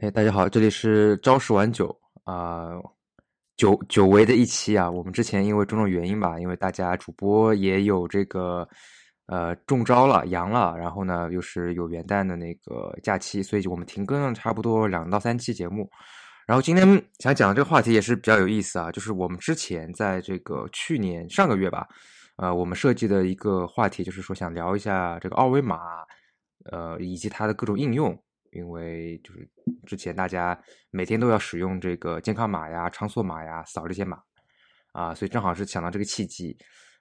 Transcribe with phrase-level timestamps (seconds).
[0.00, 1.94] 哎，大家好，这里是朝十晚九
[2.24, 2.70] 啊，
[3.58, 4.90] 久久违的一期啊。
[4.90, 8.66] 我们之前因为种种原因吧，因为大家主播也有这个
[9.26, 15.86] 呃中招了、阳了，然后呢又是有元旦的那个假期，所以我们停更了差不多两到三期节目。
[16.46, 16.88] 然后今天
[17.18, 21.86] 想讲的这个话题也是比较有意思啊，就是我们之前在这个去年上个月吧，
[22.36, 25.78] 呃，我们设计的一个话题就是说想聊一下这个二维码，
[26.72, 28.18] 呃，以及它的各种应用。
[28.52, 29.48] 因为就是
[29.86, 30.60] 之前大家
[30.90, 34.18] 每天都要使用这个健康码呀、场所码呀，扫这些码
[34.92, 36.56] 啊，所以正好是想到这个契机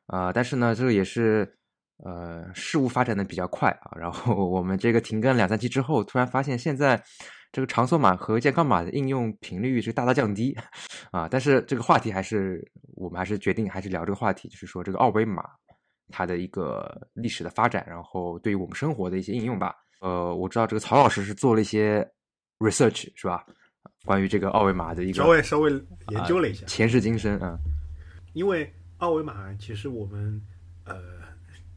[0.06, 0.32] 啊。
[0.32, 1.58] 但是呢，这个也是
[2.04, 3.98] 呃事物发展的比较快啊。
[3.98, 7.02] 然后我们这个停更两三期之后，突然发现现在
[7.52, 10.56] 这个场所码和健康码的应用频率是大大降低
[11.12, 11.28] 啊。
[11.28, 12.64] 但是这个话题还是
[12.96, 15.44] 我们还是决定还是聊这个话题，就是说这个二维码
[16.12, 19.74] 它的一个历史的发展，然后对于我们生活的一些应用吧。
[20.00, 22.10] 呃，我知道这个曹老师是做了一些
[22.60, 23.46] research 是吧？
[24.06, 25.72] 关于这个二维码的一个稍微稍微
[26.10, 27.60] 研究了一下前世今生啊。
[28.34, 30.42] 因为二维码其实我们
[30.86, 30.96] 呃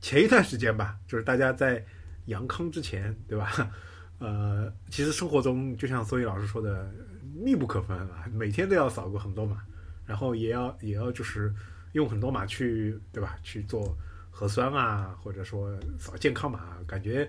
[0.01, 1.85] 前一段时间吧，就是大家在
[2.27, 3.51] 阳康之前，对吧？
[4.21, 6.89] 呃，其实生活中就像所以老师说的
[7.35, 9.63] 密不可分啊，每天都要扫过很多码，
[10.07, 11.53] 然后也要也要就是
[11.93, 13.37] 用很多码去对吧？
[13.43, 13.97] 去做
[14.31, 17.29] 核酸啊，或者说扫健康码，感觉。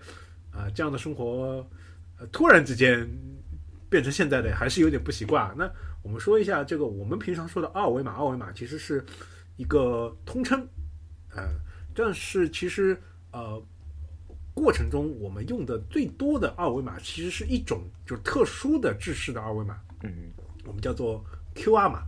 [0.54, 1.68] 啊，这样的生活，
[2.20, 3.10] 呃，突然之间
[3.90, 5.54] 变成现在的，还是有点不习惯。
[5.58, 5.70] 那
[6.04, 9.04] 我们说一下这个，我们平常说的二维码，二维码其实是
[9.58, 10.68] 一个通称，
[11.36, 11.56] 呃，
[11.96, 12.96] 但是其实
[13.32, 13.60] 呃，
[14.54, 20.32] 过程中我们用的最多的二维码，其实是一种就是特殊的制式的二维码，嗯，
[20.66, 22.00] 我们叫做 QR 码，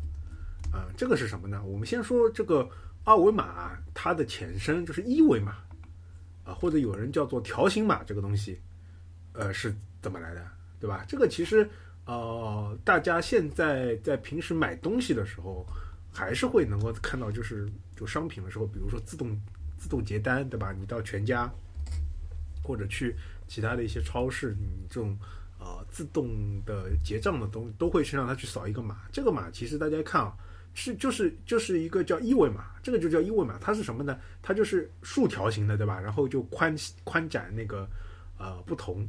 [0.72, 1.64] 啊，这个是什么呢？
[1.64, 2.70] 我们先说这个
[3.04, 5.65] 二维码，它的前身就是一维码。
[6.46, 8.62] 啊，或者有人叫做条形码这个东西，
[9.34, 10.48] 呃，是怎么来的，
[10.80, 11.04] 对吧？
[11.08, 11.68] 这个其实，
[12.06, 15.66] 呃，大家现在在平时买东西的时候，
[16.14, 19.36] 还是会能够看到，就是就商品的时候，比如说自动
[19.76, 20.72] 自动结单，对吧？
[20.72, 21.52] 你到全家
[22.64, 23.16] 或者去
[23.48, 25.18] 其他的一些超市，你这种
[25.60, 29.02] 呃自动的结账的东西都会去让它去扫一个码。
[29.12, 30.38] 这个码其实大家看啊。
[30.78, 34.20] 是就是就是一个叫一维码，这个就叫一维码，它是什么呢？
[34.42, 36.00] 它就是竖条形的，对吧？
[36.00, 36.76] 然后就宽
[37.06, 37.90] 宽窄那个
[38.38, 39.08] 呃不同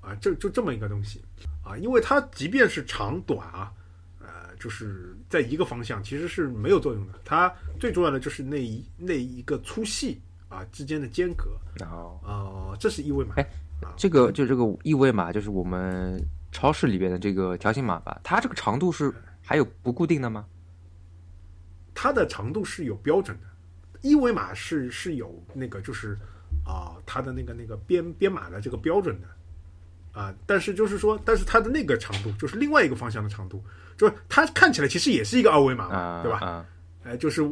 [0.00, 1.20] 啊，这就这么一个东西
[1.64, 3.72] 啊，因为它即便是长短啊，
[4.20, 11.50] 呃，就是在一个方向其实是没有作用的，它最重要的就是那一那一个粗细啊之间的间隔。
[11.74, 13.34] 然后呃，这是一维码。
[13.38, 13.46] 哎，
[13.96, 18.20] 这个就这个一维码就是我们超市里边的这个条形码吧？
[18.22, 19.12] 它这个长度是
[19.42, 20.46] 还有不固定的吗？
[21.94, 23.46] 它的长度是有标准的，
[24.00, 26.16] 一维码是是有那个就是
[26.64, 29.28] 啊，它的那个那个编编码的这个标准的
[30.20, 33.62] 啊，但是就是说，但是它的那个长度就是另外一个方向的长度，
[33.96, 36.66] 就是它看起来其实也是一个二维码嘛，对吧？
[37.04, 37.42] 哎，就是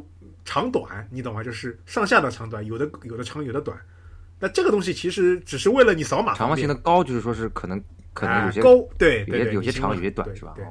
[0.44, 1.42] 长短，你懂吗？
[1.42, 3.78] 就是上下的长短，有的有的长，有的短。
[4.38, 6.34] 那这个东西其实只是为了你扫码。
[6.34, 7.82] 长方形的高就是说是可能
[8.14, 10.54] 可能有些高，对对对，有些长有些短是吧？
[10.58, 10.60] 哦。
[10.60, 10.64] 对，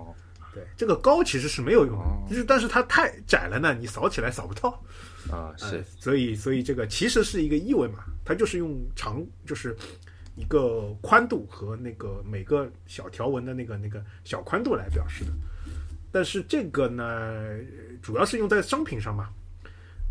[0.76, 4.70] 这个高其实是没有用的，就是但是它太窄了呢，你扫起来扫不到
[5.32, 5.54] 啊。
[5.58, 9.78] 是，所以所以这个其实是一个一维码，它就是用长，就是
[10.36, 15.32] 一个宽度和那个每个小条纹的那个那个小宽度来表示的。
[16.12, 17.56] 但是这个呢，
[18.02, 19.30] 主要是用在商品上嘛。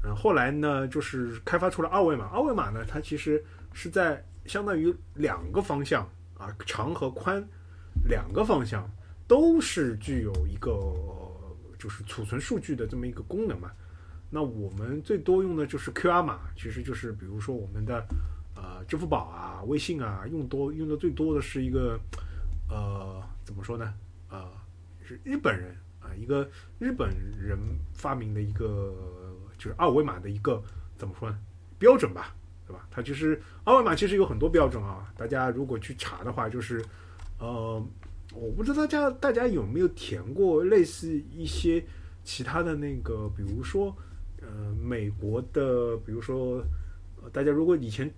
[0.05, 2.27] 嗯，后来呢，就是开发出了二维码。
[2.27, 7.45] 二维码呢，它其实是在相当于两个方向啊，长和宽
[8.05, 8.89] 两个方向。
[9.29, 10.73] 都是具有一个
[11.79, 13.71] 就是储存数据的这么一个功能嘛？
[14.31, 18.05] 那我们最多用的就是 QR 码，其实就是比如说我们的
[18.57, 22.01] 呃支付宝啊、微信啊，用多用的最多的是一个
[22.69, 23.95] 呃怎么说呢？
[24.29, 24.51] 呃，
[25.05, 27.59] 是日本人啊，一个日本人
[27.93, 28.95] 发明的一个
[29.57, 30.63] 就是二维码的一个
[30.97, 31.39] 怎么说呢？
[31.79, 32.35] 标准吧，
[32.67, 32.87] 对吧？
[32.91, 36.83] 它就是二维码其实有很多标准啊，大家如果去查的话，就是
[37.39, 37.87] 呃。
[38.41, 41.85] 我不知道大家大家有没有填过类似一些
[42.23, 43.95] 其他的那个，比如说，
[44.41, 46.63] 呃，美国的，比如说，
[47.33, 48.09] 大家如果以前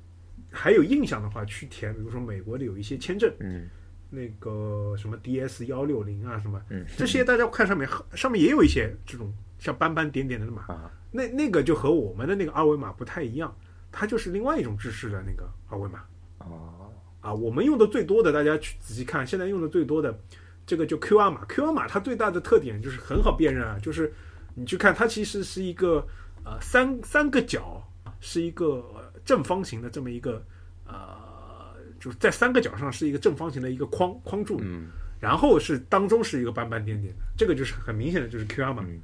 [0.51, 3.69] 还有印象的话，去填，比如说美国的有一些签证，嗯，
[4.11, 13.57] 那个什么 DS 幺六零啊，什么，嗯，这些大家看上面上面也有一些这种像斑斑点点的码，那那个就和我们的那个二维码不太一样，
[13.91, 16.05] 它就是另外一种制式的那个二维码，
[16.39, 16.80] 哦。
[17.21, 20.19] 啊，我们用的最多的，大家去仔细看，现在用的最多的
[20.67, 24.13] 这个就 QR 码，QR 码它最大的特点就是很好辨认啊，就是
[24.55, 26.07] 你去看它其实是一个
[26.45, 27.83] 呃三三个角，
[28.21, 28.85] 是一个
[29.25, 30.43] 正方形的这么一个
[30.87, 34.89] 呃，就是在三个角上是一个正方形的一个框框住，嗯，
[35.21, 38.83] 然后是当中是一个斑斑点点的，这个就是很明显的就是 QR 码。
[38.87, 39.01] 嗯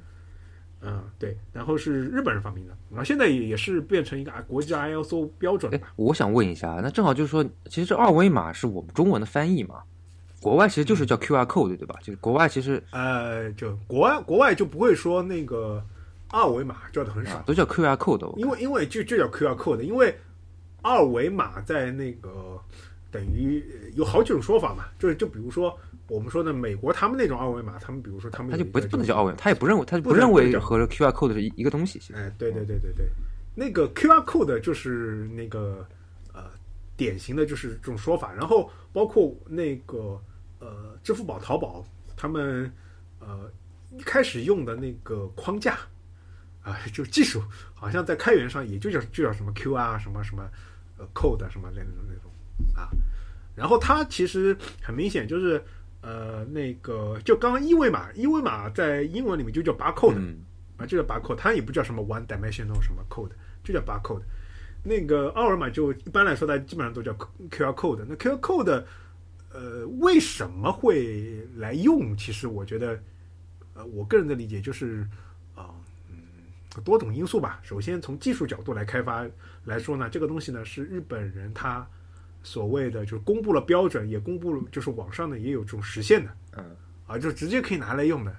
[0.81, 9.81] 嗯，对，然后是日本人发明的，然后现在也也是变成一个啊国际 ISO 标准哎了。，我想问一下，那正好就是说，其实这二维码是我们中文的翻译嘛？
[10.39, 11.95] 国外其实就是叫 QR code 对吧？
[12.01, 15.83] 就是国外其实呃，就国外国外就不会说那个
[16.29, 20.15] 二维码叫的很少啊，都叫 QR code，因为因为就就叫 QR code，因为
[20.83, 22.29] 二维码在那个
[23.11, 25.75] 等于呃有好几种说法嘛，就是就比如说
[26.09, 31.99] 我们说的美国他们那种二维码，他们比如说他们他就不不能叫二维码，他也不认为他不不认为和 QR code 是一一个东西。
[32.13, 33.09] 哎，对对对对对，
[33.53, 35.85] 那个 QR code 就是那个
[36.33, 36.45] 呃
[36.95, 40.17] 典型的就是这种说法，然后包括那个
[40.59, 42.71] 呃支付宝、淘宝他们
[43.19, 43.51] 呃
[43.97, 45.77] 一开始用的那个框架
[46.63, 47.41] 啊、就技术
[47.73, 50.49] 好像在开源上也就叫就叫什么 QR 什么什么
[50.97, 52.31] 呃 code 什么那种那种
[52.75, 52.91] 啊，
[53.55, 55.61] 然后它其实很明显就是。
[56.01, 60.37] 呃，那个就刚刚一维码，一维码在英文里面就叫 barcode，、嗯
[60.77, 63.31] 啊，就叫 barcode，它也不叫什么 one dimensional 什么 code，
[63.63, 64.21] 就叫 barcode。
[64.83, 67.11] 那个二维码就一般来说，它基本上都叫
[67.49, 68.05] QR code。
[68.07, 68.83] 那 QR code，
[69.51, 72.15] 呃，为什么会来用？
[72.15, 72.97] 其实我觉得，
[73.73, 75.05] 呃，我个人的理解就是，
[75.55, 75.71] 啊、
[76.09, 76.17] 嗯，
[76.85, 77.59] 多种因素吧。
[77.63, 79.25] 首先从技术角度来开发
[79.65, 81.85] 来说呢，这个东西呢是日本人他
[82.47, 86.63] 所谓的就是公布了标准，也公布了就是网上呢也有这种实现的，嗯，
[87.05, 88.31] 啊，就直接可以拿来用的，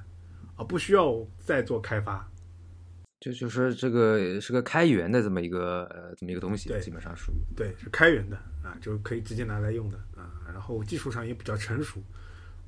[0.56, 2.26] 啊，不需要再做开发。
[3.20, 10.32] 就就是这个是个开源的这么一个呃这么一个东西对，基本上属于对，是开源的啊，就可以直接拿来用的啊。
[10.46, 12.00] 然后技术上也比较成熟，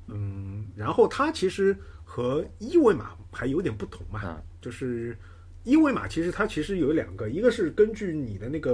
[0.09, 5.17] 嗯，然后它其实和一维码还有点不同嘛，啊就是
[5.63, 8.73] 一维码其实它其实有两个，一个是根据你的那个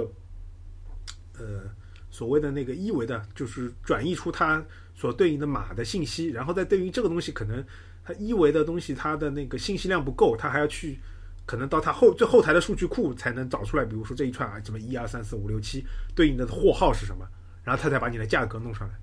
[1.38, 1.70] 呃
[2.18, 7.64] 所谓的那个一维的，就是转译出它所对应的码的信息，然后再对于这个东西可能
[8.02, 10.98] 它一维的东西它的那个信息量不够，它还要去。
[11.46, 15.82] 可能到它后最后台的数据库才能找出来，比如说这一串啊，什么一二三四五六七
[16.14, 17.26] 对应的货号是什么，
[17.64, 18.94] 然后它才把你的价格弄上来。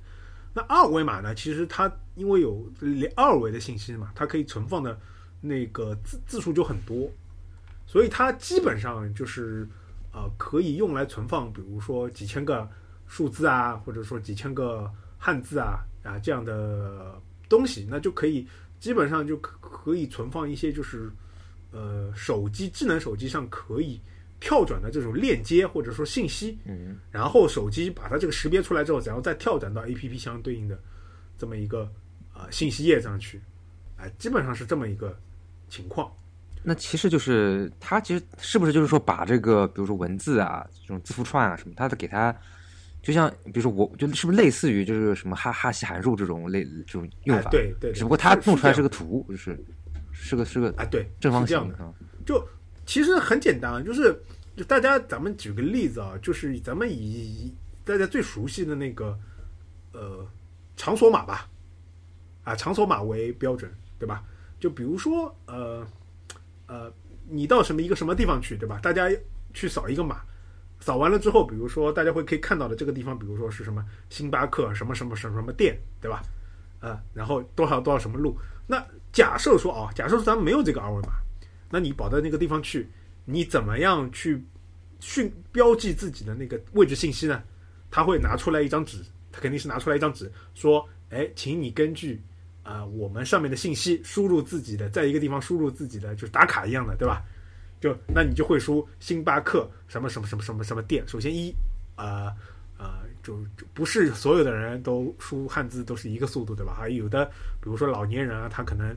[0.53, 1.33] 那二维码呢？
[1.33, 2.71] 其实它因为有
[3.15, 4.95] 二维的信息嘛，它可以存放的
[5.41, 7.09] 那个字字数就很多，
[7.87, 9.67] 所以它基本上就是
[10.13, 12.69] 呃可以用来存放，比如说几千个
[13.07, 18.47] 数字啊，或者说几千个汉字啊啊这样的东西，那就可以
[18.79, 21.09] 基本上就可可以存放一些就是
[21.71, 23.99] 呃手机智能手机上可以
[24.39, 30.79] 跳转的这种链接或者说信息，嗯然后手机把它这个识别出来之后，然后再跳转到 A P P 相对应的
[31.37, 31.91] 这么一个
[32.33, 33.41] 呃信息页上去，
[33.97, 35.17] 哎、基本上是这么一个
[35.69, 36.11] 情况。
[36.67, 42.35] 那其实就是它其实是不是就是说把这个比如说文字啊这种字符串啊什么，它的给它
[43.05, 49.63] 就像比如说我就是不是类似于就是什么哈哈希函数这种类这种用法，哎对对对只不过它是弄出来是个图，就是
[50.11, 51.45] 是个是个啊，对，正方。
[51.45, 51.93] 形的啊，
[52.25, 52.43] 就
[52.83, 54.19] 其实很简单，就是
[54.57, 57.53] 就大家咱们举个例子啊，就是咱们以
[57.83, 59.15] 大家最熟悉的那个
[59.91, 60.27] 呃
[60.75, 61.47] 场所码吧，
[62.43, 64.23] 啊场所码为标准，对吧？
[64.59, 65.85] 就比如说呃
[66.65, 66.91] 呃，
[67.29, 68.79] 你到什么一个什么地方去，对吧？
[68.81, 69.07] 大家
[69.53, 70.23] 去扫一个码，
[70.85, 76.21] 扫完了之后，比如说大家会可以看到的这个地方，比如说是什么星巴克什么什么什么什么店，对吧？
[76.79, 78.37] 呃，然后多少多少什么路。
[78.67, 81.13] 那假设说啊，假设说咱们没有这个二维码，
[81.71, 82.87] 那你跑到那个地方去，
[83.25, 84.39] 你怎么样去
[84.99, 87.41] 训标记自己的那个位置信息呢？
[87.89, 88.99] 他会拿出来一张纸，
[89.31, 92.21] 他肯定是拿出来一张纸，说，哎，请你根据
[92.61, 97.23] 啊、我们上面的信息输入自己的，在一个地方输入自己的，就是打卡一样的，对吧？
[97.79, 101.03] 就那你就会输星巴克什么什么什么什么什么店。
[101.07, 101.53] 首先一，
[101.95, 102.31] 呃
[102.77, 106.73] 呃，就就不是所有的人都输汉字都是一个速度，对吧？
[106.73, 107.25] 还有的，
[107.61, 108.89] 比如说老年人啊，他可能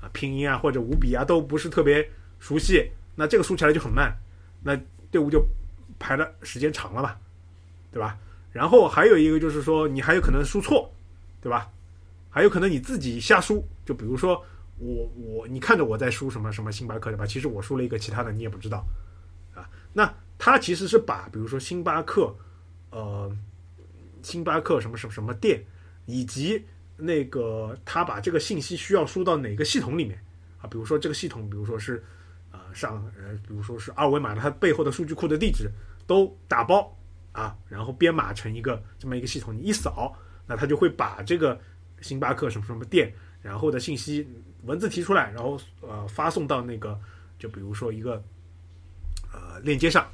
[0.00, 4.14] 啊、拼音啊或者五笔啊都不是特别熟悉，那这个输起来就很慢，
[4.62, 4.78] 那
[5.10, 5.44] 队伍就
[5.98, 7.16] 排的时间长了嘛，
[7.90, 8.18] 对吧？
[8.52, 10.92] 然后还有一个就是说，你还有可能输错，
[11.40, 11.68] 对吧？
[12.30, 14.44] 还有可能你自己瞎输，就比如说
[14.78, 17.24] 我我你看着我在输什么什么星巴克对吧？
[17.24, 18.84] 其实我输了一个其他的，你也不知道
[19.54, 19.68] 啊。
[19.92, 22.34] 那他其实是把比如说星巴克，
[22.90, 23.30] 呃，
[24.22, 25.64] 星巴克什么什么什么店，
[26.06, 26.62] 以及
[26.96, 30.18] 那个他把这个信息需要输到哪个系统里面
[30.60, 30.66] 啊？
[30.66, 32.02] 比如说这个系统，比如说是
[32.50, 35.70] 呃上呃，比如说是二维码的它背后的数据库的地址
[36.06, 36.92] 都打包
[37.32, 40.16] 啊，然后编码成一个这么一个系统，你一扫，
[40.46, 41.58] 那它就会把这个
[42.00, 44.26] 星巴克什么什么店，然后的信息
[44.66, 46.98] 文字提出来，然后呃发送到那个
[47.38, 48.22] 就比如说一个
[49.32, 50.06] 呃链接上，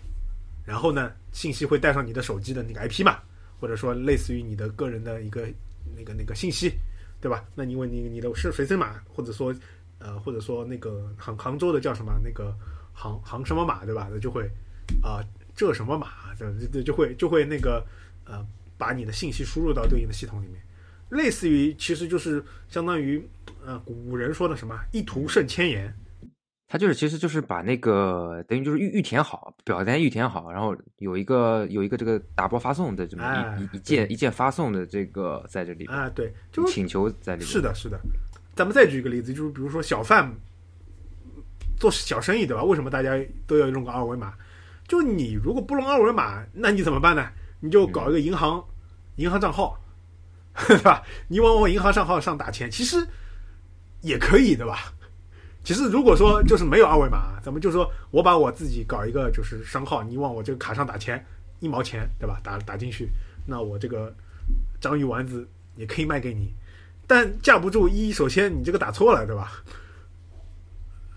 [0.64, 3.18] 然后呢信息会带上你的手机的那个 IP 嘛，
[3.60, 5.48] 或者说类似于你的个人的一个
[5.96, 6.72] 那个那个信息，
[7.20, 7.44] 对吧？
[7.54, 9.54] 那因为你你的是随身码，或者说
[9.98, 12.56] 呃或者说那个杭杭州的叫什么那个
[12.92, 14.08] 杭杭什么码，对吧？
[14.10, 14.50] 那就会
[15.02, 15.22] 啊、
[15.54, 17.86] 这什么码，这这就会就会那个
[18.24, 18.44] 呃
[18.76, 20.60] 把你的信息输入到对应的系统里面，
[21.10, 23.22] 类似于其实就是相当于
[23.64, 25.94] 呃古人说的什么一图胜千言。
[26.66, 37.48] 他就是其实就是把那个等于就是预预填好，表单预填好，然后有一个有一个这个打包发送的这么哎一一一键一键发送的这个在这里边，啊，对，就请求在里面。
[37.48, 37.98] 是的，是的。
[38.54, 40.32] 咱们再举一个例子，就是比如说小贩
[41.76, 42.62] 做小生意，对吧？
[42.62, 44.34] 为什么大家都要弄个二维码？
[44.86, 47.26] 就你如果不弄二维码，那你怎么办呢？
[47.58, 48.64] 你就搞一个银行、
[49.16, 49.76] 银行账号，
[50.66, 51.02] 对吧？
[51.28, 53.06] 你往我银行账号上打钱，其实
[54.00, 54.92] 也可以，对吧？
[55.62, 61.24] 其实如果说就是没有二维码，咱们就说我把我自己搞一个就是商号，你往我这个卡上打钱，
[61.60, 62.40] 一毛钱，对吧？
[62.42, 63.08] 打打进去，
[63.46, 64.14] 那我这个
[64.80, 66.52] 章鱼丸子也可以卖给你。
[67.06, 69.52] 但架不住一，首先你这个打错了，对吧？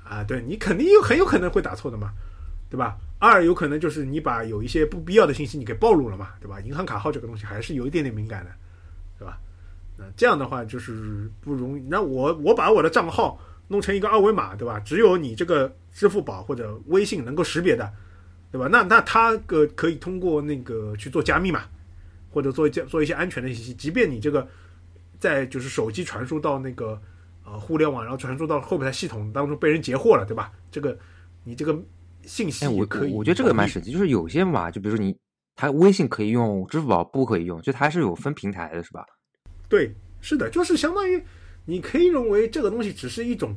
[0.03, 2.11] 啊，对你肯定有很有可能会打错的嘛，
[2.69, 2.97] 对吧？
[3.19, 6.59] 二有可能就是你把有一些不必要的信息你给暴露了嘛，对吧？
[6.59, 8.51] 银行卡号这个东西还是有一点点敏感的，
[9.23, 9.39] 对吧？
[9.95, 11.83] 那这样的话就是不容易。
[11.87, 13.39] 那我我把我的账号
[13.69, 14.79] 弄成一个二维码，对吧？
[14.81, 17.89] 只有你这个支付宝或者微信能够识别的，
[18.51, 18.67] 对吧？
[18.69, 21.61] 那那它个可以通过那个去做加密嘛，
[22.31, 24.47] 或者做一做一些安全的信息，即便你这个
[25.19, 26.99] 在就是手机传输到那个
[27.45, 30.51] 呃互联网，然后传输到后面的系统当中被人截获了，对吧？
[30.71, 30.97] 这个
[31.43, 31.79] 你这个
[32.25, 35.15] 信息哎，我也可以我我觉得这个蛮神奇，就是有些码，就比如说你，
[35.55, 39.05] 它微信可以用，支付宝不可以用，就它是有分平台的，是吧？
[39.69, 41.23] 对，是的，就是相当于
[41.65, 43.55] 你可以认为这个东西只是一种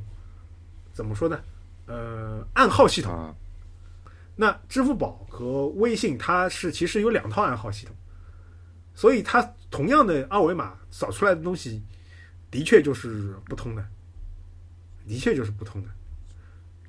[0.93, 1.41] 怎么说呢？
[1.87, 3.12] 呃，暗号系统。
[3.12, 3.35] 啊，
[4.37, 7.97] 那支付宝和微信它是其实有两套暗号系统，
[8.95, 11.83] 所以它同样的二维码扫出来的东西，
[12.50, 13.83] 的确就是不通的，
[15.09, 15.88] 的确就是不通的。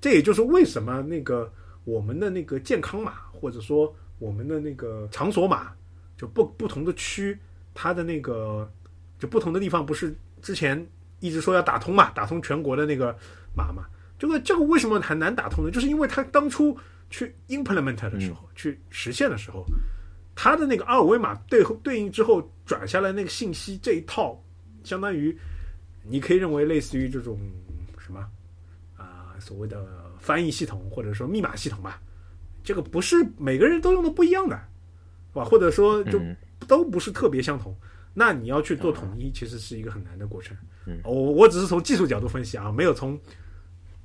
[0.02, 1.52] 这也就是为什么那个
[1.86, 5.72] 我们的那个健康码，或者说我们的那个场所码，
[6.18, 7.38] 就不不同的区，
[7.74, 8.72] 它的那个
[9.20, 10.86] 就不同的地方，不是之前
[11.20, 13.16] 一直说要打通嘛，打通全国的那个
[13.56, 13.86] 码嘛。
[14.20, 15.70] 这个这个为什么很难打通呢？
[15.70, 16.76] 就是因为它当初
[17.12, 19.64] 去 implement 的时候，去实现的时候，
[20.36, 24.44] 它的那个二维码对对应之后转下来那个信息这一套，
[24.84, 25.38] 相当于
[26.04, 27.38] 你可以认为类似于这种
[28.00, 28.28] 什么
[28.96, 29.86] 啊、所谓的
[30.18, 32.02] 翻译系统或者说密码系统吧。
[32.68, 34.58] 这个不是每个人都用的不一样的，
[35.32, 35.46] 是吧？
[35.46, 36.36] 或者说就嗯
[36.68, 37.74] 都不是特别相同。
[38.14, 40.58] 那你要去做统一，其实是一个很难的过程。
[40.86, 43.18] 嗯我我只是从技术角度分析啊，没有从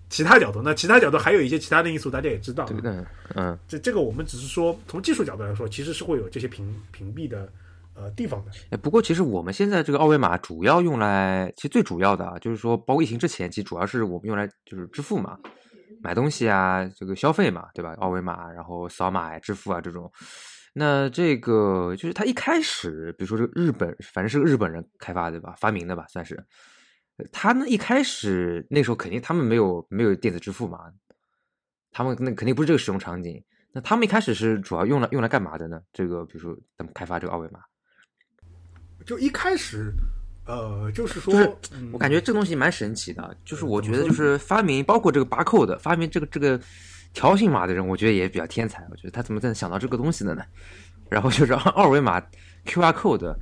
[0.08, 0.62] 其他角度。
[0.62, 2.66] 那其他角度还有一些其他的因素，大家也知道啊。
[2.68, 7.52] 这个嗯，这这个我们只是说从技术角度来说，其实是会有这些屏屏蔽的
[7.94, 8.52] 呃地方的。
[8.70, 15.36] 哎，不过其实我们现在这个二维码主要用来，其实最主要的啊，就是说，包括疫情之前，其实主要是我们用来就是支付嘛，
[16.02, 17.94] 买东西啊，这个消费嘛，对吧？
[18.00, 20.10] 二维码，然后扫码支付啊这种。
[20.74, 26.44] 那这个就是他一开始，比如说这个日本，反正是个日本人开发的吧，发明的吧，算是。
[27.30, 30.90] 他呢一开始那时候肯定他们没有没有电子支付嘛，
[31.92, 33.42] 他们那肯定不是这个使用场景。
[33.72, 35.80] 那他们一开始是主要用来用来干嘛的呢？
[35.92, 37.60] 这个比如说怎么开发这个二维码？
[39.06, 39.92] 就一开始，
[40.44, 46.60] 呃，就是说，就是嗯我感觉这东西蛮神奇的，就是我觉得就是发明包括这个拔扣的发明这个这个
[47.14, 48.84] 条形码的人，我觉得也比较天才。
[48.90, 50.42] 我觉得他怎么能想到这个东西的呢？
[51.08, 52.20] 然后就是 二维码
[52.64, 53.34] QR code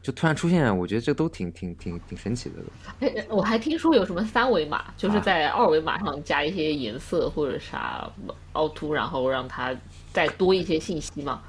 [0.00, 2.56] 就突然出现，我觉得这都挺挺挺挺神奇的。
[3.00, 8.08] 哎，我还听说有什么三维码，就是啊在二维码上加一些颜色或者啥
[8.52, 9.74] 凹凸，然后让它
[10.12, 11.42] 再多一些信息嘛。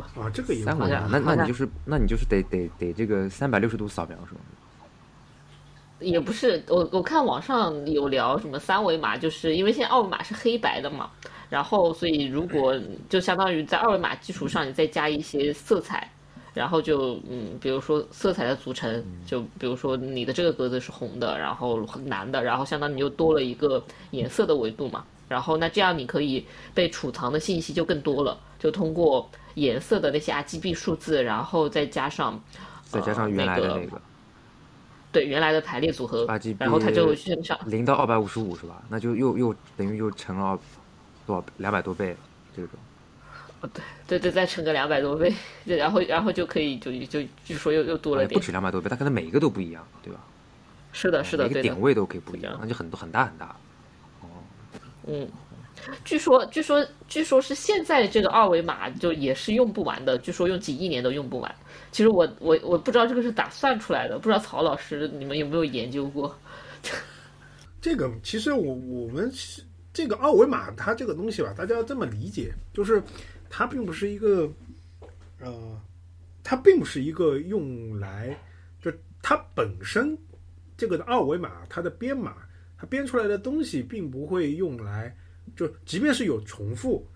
[0.00, 4.40] 啊，这个也三维码那那你就是那你就是得得得这个三百六十度扫描是吗？
[6.00, 11.08] 也不是，我我看网上有聊什么三维码，就是因为现在二维码是黑白的嘛，
[11.48, 16.10] 然后所以如果 就相当于在二维码基础上你再加一些色彩，
[16.52, 32.42] 然后就嗯，比如说色彩的组成，就比如说你的这个格子是红的，然后蓝的，然后相当于你又多了一个颜色的维度嘛，然后那这样你可以被储藏的信息就更多了，就通过颜色的那些 RGB 数字，然后再加上
[32.84, 34.02] 再加上呃原来的那个那个
[35.12, 38.82] 对原来的排列组合 RGB，然后它就线上零到二百五十五是吧？
[38.88, 40.58] 那就又又等于又乘了
[41.26, 42.16] 多少两百多倍
[42.56, 42.70] 这种。
[43.72, 45.34] 对对对，再乘个两百多倍，
[45.64, 48.42] 对然后然后就可以就就据说又又多了点不点。
[48.42, 50.20] 止两百多倍，它可能每一个都不一样，对吧？
[50.92, 53.56] 是的，是的每个点，位都可以不一样，那就很多很大很大。
[54.20, 54.26] 哦
[55.06, 55.26] 嗯，
[56.04, 61.54] 据说，据说，据说是现在这个二维码就也是用不完的，据说用几亿年都用不完。
[61.92, 66.36] 其实我我我不知道这个是咋算出来的，不知道曹老师你们有没有研究过？
[67.80, 69.62] 这个其实我我们是
[69.92, 73.02] 这个二维码它这个东西吧，大家要这么理解，就是
[73.50, 74.50] 它并不是一个
[75.40, 75.80] 呃，
[76.42, 78.36] 它并不是一个用来
[78.80, 78.90] 就
[79.22, 80.16] 它本身
[80.76, 82.36] 这个的二维码它的编码。
[82.76, 85.16] 它编出来的东西并不会用来，
[85.56, 87.06] 就即便是有重复，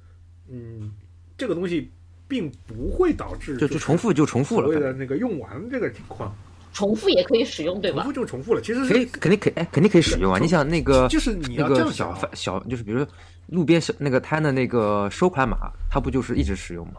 [0.48, 0.92] 嗯，
[1.36, 1.90] 这个东西
[2.28, 6.34] 并不会导致就就重复就重复了，为了那个用完这个情况，
[6.72, 8.02] 重复也可以使用，对吧？
[8.02, 10.38] 重复就重复了，其实可以肯定可以，哎，肯定可以使用啊！
[10.38, 13.08] 你想那个就是你那个小贩小，就是比如说
[13.46, 16.94] 路边小那个摊的那个收款码，它不就是一直使用吗？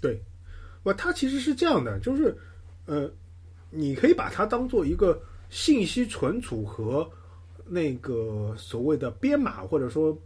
[0.00, 0.20] 对，
[0.82, 2.36] 不，它其实是这样的，就是
[2.86, 3.10] 呃，
[3.70, 5.20] 你可以把它当做一个
[5.50, 7.08] 信息存储和。
[7.70, 10.18] 那个所谓的编码，或者说，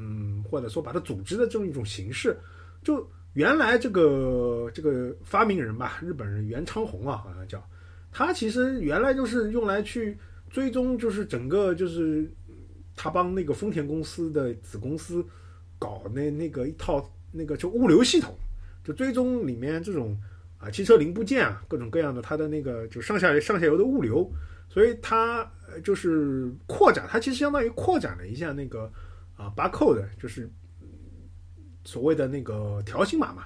[0.00, 2.34] 嗯，或者说把它组织的这么一种形式，
[2.82, 7.62] 就原来这个这个发明人吧，日本人袁昌宏啊，好像叫
[8.10, 10.16] 他，其实原来就是用来去
[10.48, 12.26] 追踪，就是整个就是
[12.96, 15.22] 他帮那个丰田公司的子公司
[15.78, 18.34] 搞那那个一套那个就物流系统，
[18.82, 20.16] 就追踪里面这种
[20.58, 24.28] 啊汽车零部件啊各种各样的它的那个就上下上下游的物流，
[24.68, 25.46] 所以他。
[25.84, 28.92] 就是扩展，它其实相当于扩展了一下那个
[29.40, 30.46] 啊，barcode，就是
[31.82, 33.44] 所谓的那个条形码嘛，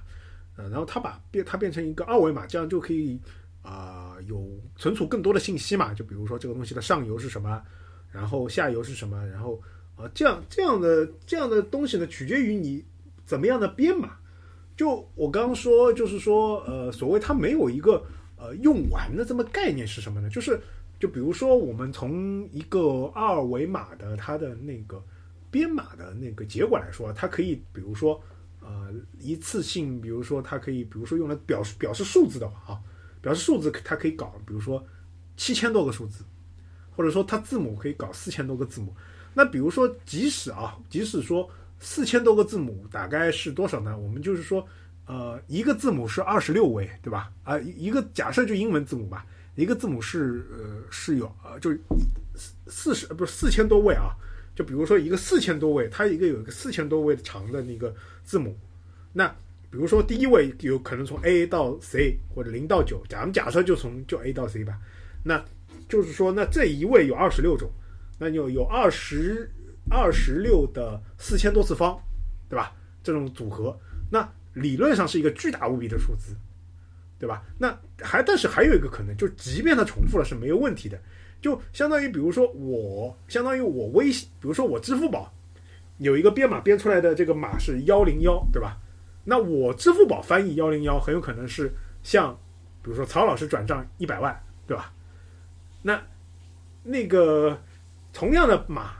[0.56, 3.20] 呃，然后它把变它变成一个二维码，这样就可以
[3.62, 7.62] 啊有存储更多的信息嘛，就比如说这个东西的上游是什么，
[8.10, 9.62] 然后下游是什么，然后
[9.94, 12.84] 啊这样这样的这样的东西呢，取决于你
[13.24, 14.16] 怎么样的编码。
[14.76, 18.04] 就我刚刚说，就是说呃，所谓它没有一个
[18.36, 20.28] 呃用完的这么概念是什么呢？
[20.28, 20.60] 就是。
[20.96, 25.04] 就比如说，我们从一个二维码的它的那个
[25.54, 28.20] 编码的那个结果来说，它可以，比如说，
[28.58, 32.80] 呃，一次性，比如说它可以，比如说用来表示表示数字的话啊，
[33.22, 34.84] 表示数字它可以搞，比如说
[35.36, 36.24] 七千多个数字，
[36.96, 38.92] 或者说它字母可以搞四千多个字母。
[39.32, 41.48] 那比如说，即使啊，即使说
[41.78, 43.96] 四千多个字母大概是多少呢？
[43.96, 44.66] 我们就是说，
[45.06, 47.30] 呃，一个字母是二十六位，对吧？
[47.44, 49.24] 啊，一个假设就英文字母吧。
[49.54, 51.70] 一个字母是呃是有呃就
[52.34, 54.10] 四四十不是四千多位啊，
[54.54, 58.56] 就比如说一个四千多位，它一个有一个四千多位长的那个字母，
[59.12, 59.26] 那
[59.70, 64.78] 比如说第一位有可能从 A 到 C 或者零到九，咱们假设就从就 A 到 C 吧，
[65.22, 65.44] 那
[65.88, 67.70] 就是说那这一位有二十六种，
[68.18, 69.50] 那就有二十
[69.90, 71.98] 二十六的四千多次方，
[72.48, 72.72] 对吧？
[73.02, 73.78] 这种组合，
[74.10, 76.34] 那理论上是一个巨大无比的数字。
[77.16, 77.42] 对吧？
[77.56, 81.00] 那还但是还有一个可能，就即便它重复了是没有问题的，
[81.44, 85.30] 就相当于比如说我相当于我微信，比如说我支付宝
[85.98, 88.78] 有一个编码编出来的这个码是幺零幺，对吧？
[89.24, 91.70] 那我支付宝翻译幺零幺很有可能是
[92.02, 92.32] 向
[92.82, 94.34] 比如说曹老师转账一百万，
[94.66, 94.90] 对吧？
[95.82, 96.02] 那
[96.82, 97.60] 那个
[98.14, 98.92] 同样的码，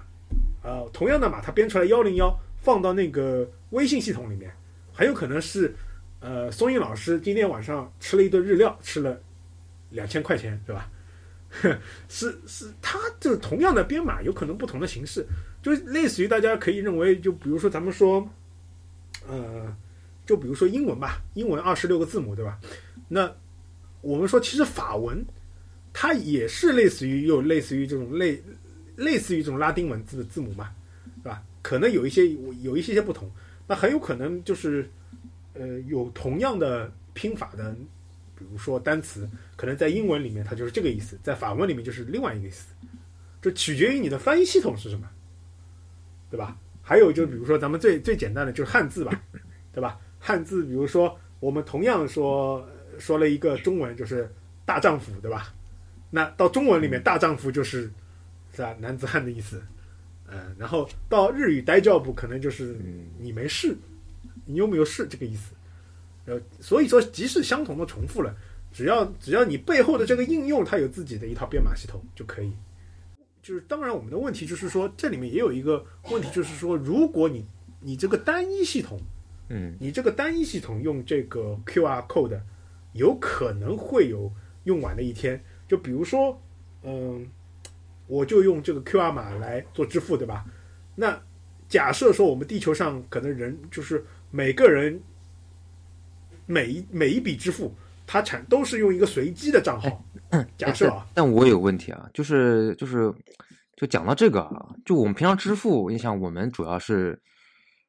[0.63, 4.53] 呃，同样的码它编出来幺零幺放到那个微信系统里面，
[4.93, 5.75] 很有可能是。
[6.21, 9.21] 呃，松韵老师今天晚上吃了一顿日料，吃了
[9.91, 10.91] 两千块钱，对吧？
[12.09, 15.27] 是 是，他就是同样的编码，有可能不同的形式，
[15.63, 18.29] 就类似于大家可以认为，就比如说咱们说，
[19.27, 19.75] 呃，
[20.27, 22.59] 就比如说英文吧，英文二十六个字母，对吧？
[23.09, 23.33] 那
[24.01, 25.25] 我们说，其实法文
[25.93, 28.43] 它也是类似于，又类似于这种类
[28.97, 30.71] 类似于这种拉丁文字的字母嘛，
[31.23, 31.43] 对吧？
[31.63, 32.29] 可能有一些
[32.63, 33.31] 有一些些不同，
[33.67, 34.89] 那很有可能就是。
[35.57, 37.73] 呃，有同样的拼法的，
[38.39, 42.75] 比如说单词，可能在英文里面它就是这个意思，在法文里面就是另外一个意思，
[43.41, 45.09] 这取决于你的翻译系统是什么，
[46.31, 46.57] 对吧？
[46.83, 49.23] 还有就比如说咱们最最简单的就是汉字吧，
[49.73, 49.99] 对吧？
[50.19, 52.67] 汉字，比如说我们同样说
[52.99, 54.31] 说了一个中文就是
[54.65, 55.55] 大丈夫，对吧？
[56.11, 57.91] 那到中文里面大丈夫就是
[58.55, 59.63] 是吧男子汉的意思，
[60.29, 62.77] 嗯，然后到日语呆教部可能就是
[63.19, 63.77] 你没事。
[64.47, 65.55] 你有没有事这个意思？
[66.27, 68.35] 呃，所以说，即使相同的重复了，
[68.73, 72.53] 只要只要你背后的这个应用它有自己的一套编码系统就可以。
[73.43, 77.47] 就是当然，我们的问题就是说，这里面也有一个问题，就是说，如果你
[77.81, 78.99] 你这个单一系统，
[79.51, 82.41] 嗯，你这个单一系统用这个 QR code，
[82.93, 84.33] 有可能会有
[84.65, 85.39] 用完的一天。
[85.69, 86.41] 就比如说，
[86.83, 87.27] 嗯，
[88.07, 90.45] 我就用这个 QR 码来做支付，对吧？
[90.95, 91.23] 那
[91.69, 94.05] 假设说我们地球上可能人就是。
[94.37, 95.01] 每个人
[96.47, 97.75] 每一每一笔支付，
[98.07, 100.05] 它产都是用一个随机的账号。
[100.57, 103.13] 假设啊，但我有问题啊，就是就是
[103.77, 107.21] 就讲到这个啊，就我们平常支付，你想我们主要是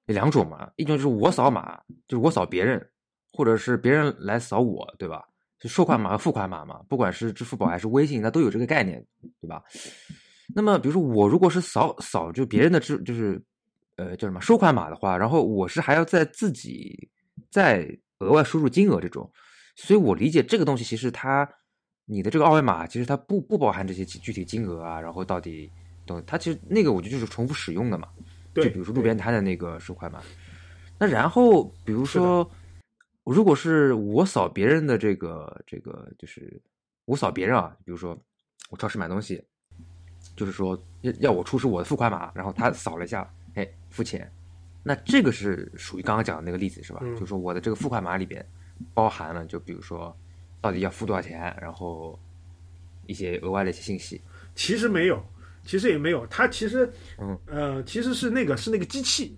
[0.06, 2.86] 两种嘛，一种就是我扫码，就是我扫别人，
[3.34, 5.24] 或者是别人来扫我，对吧？
[5.58, 9.04] 就收款码和付款码嘛，不管是支付宝还是微信，它都有这个概念，
[9.42, 9.64] 对吧？
[10.54, 13.42] 那么，比如说我如果是扫扫就别人的支，就是
[13.96, 17.10] 呃叫什么收款码的话，然后我是还要在自己
[17.50, 17.88] 再
[18.20, 19.32] 额外输入金额这种，
[19.76, 21.48] 所以我理解这个东西其实它
[22.06, 25.72] 你的这个二维码其实它不不包含这些具体金额啊，然后到底
[26.06, 28.08] 懂它其实那个我觉得就是重复使用的嘛。
[28.54, 30.22] 就，比如说路边摊的那个收款码，
[30.98, 32.50] 那然后比如说，
[33.26, 36.62] 如果是我扫别人的这个这个，就是
[37.04, 38.18] 我扫别人啊，比如说
[38.70, 39.44] 我超市买东西，
[40.38, 44.32] 就是说要要我出示我的付款码，然后他扫了一下，哎，付钱，
[44.88, 47.00] 那这个是属于刚刚讲的那个例子是吧？
[47.02, 48.46] 嗯就是说我的这个付款码里边
[48.94, 50.16] 包含了，就比如说
[50.62, 52.20] 到底要付多少钱，然后
[53.08, 54.22] 一些额外的一些信息。
[54.54, 55.26] 其实没有，
[55.66, 59.36] 其实也没有，它其实，嗯，呃，其实是那个是那个机器，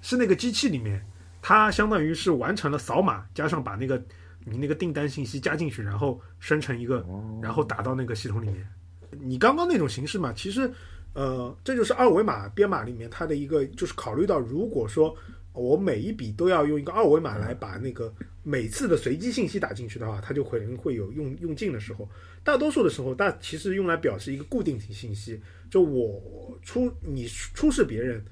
[0.00, 1.04] 是那个机器里面，
[1.42, 4.00] 它相当于是完成了扫码，加上把那个
[4.44, 7.04] 你那个订单信息加进去，然后生成一个，
[7.42, 8.64] 然后打到那个系统里面。
[9.10, 10.72] 你刚刚那种形式嘛，其实，
[11.18, 15.12] 呃，这就是二维码编码里面它的一个，就是考虑到如果说
[15.52, 22.08] 我每一笔都要用一个二维码来把那个每次的随机信息打进去的话，它就可能会有用用尽的时候。
[22.44, 28.24] 大多数的时候，大其实用来表示一个固定性信息，就我出你出示别人，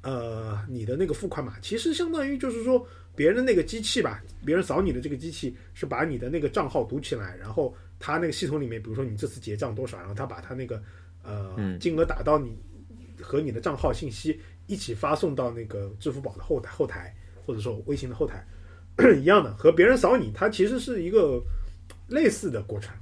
[0.00, 10.82] 呃，你的那个付款码，其实相当于就是说别人的那个机器吧，别人扫你的这个机器是把你的那个账号读起来，然后他那个系统里面，比如说你这次结账多少，然后他把他那个
[11.22, 12.56] 呃嗯金额打到你
[13.20, 17.14] 和你的账号信息一起发送到那个支付宝的后台后台，
[17.46, 18.46] 或者说微信的后台
[19.20, 21.42] 一样的，和别人扫你，它其实是一个
[22.08, 22.94] 类似的过程。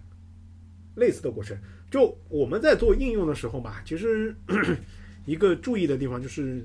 [0.97, 1.57] 类似的过程。
[1.91, 4.35] 就我们在做应用的时候嘛，其实
[5.27, 6.65] 一个注意的地方就是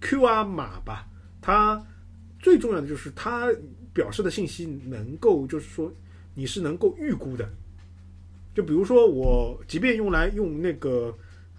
[0.00, 1.08] QR 码吧，
[1.40, 1.82] 它
[2.38, 3.48] 最重要的就是它
[3.92, 5.92] 表示的信息能够，就是说
[6.34, 7.48] 你是能够预估的。
[8.54, 11.16] 就比如说我即便用来用那个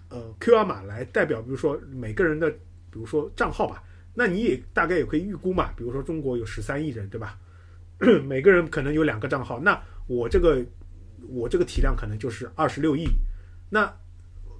[0.08, 3.82] 呃 QR 码来代表，比如说每个人的，比如说账号吧，
[4.14, 5.72] 那你也大概也可以预估嘛。
[5.76, 7.38] 比如说中国有十三亿人，对吧？
[8.26, 10.64] 每个人可能有两个账号，那我这个
[11.28, 13.06] 我这个体量可能就是二十六亿。
[13.70, 13.86] 那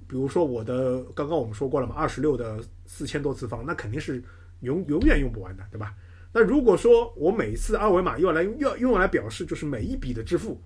[0.07, 4.23] 比如说我的刚刚我们说过了嘛，二十六的四千多次方，那肯定是
[4.61, 5.93] 永永远用不完的，对吧？
[6.33, 10.59] 那如果说我每次二维码用来用要用来表示就是每一笔的支付，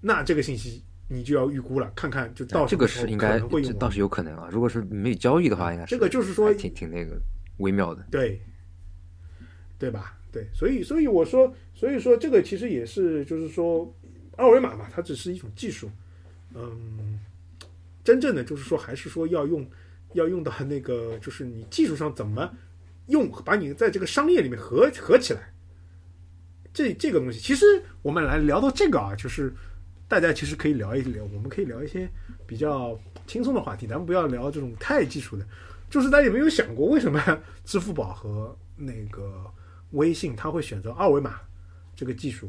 [0.00, 4.48] 那这个信息你就要预估了，看看就到这个是应该会这倒是有可能啊。
[4.50, 7.20] 如果是没有交易的话，应该是这个就是说挺挺那个
[7.58, 8.06] 微妙的。
[8.10, 8.40] 对，
[9.78, 10.14] 对吧？
[10.30, 13.90] 对，所以所以我说，所以说这个其实也是，就是说
[14.36, 15.90] 二维码嘛，它只是一种技术，
[16.54, 17.18] 嗯，
[18.04, 19.66] 真正的就是说，还是说要用
[20.12, 22.54] 要用到那个，就是你技术上怎么
[23.06, 25.50] 用，把你在这个商业里面合合起来。
[26.74, 27.64] 这这个东西，其实
[28.02, 29.52] 我们来聊到这个啊，就是
[30.08, 32.08] 大家其实可以聊一聊，我们可以聊一些
[32.46, 35.46] 比较轻松的话题，咱们不要聊这种太技术的。
[35.90, 37.22] 就是大家有没有想过，为什么
[37.64, 39.44] 支付宝和那个
[39.92, 41.40] 微信它会选择二维码
[41.94, 42.48] 这个技术？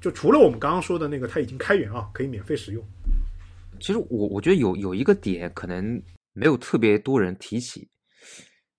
[0.00, 2.82] 就除了我们刚刚说的那个，它已经开源啊，可以免费使用。
[3.80, 7.88] 其实我我觉得有有一个点可能没有特别多人提起，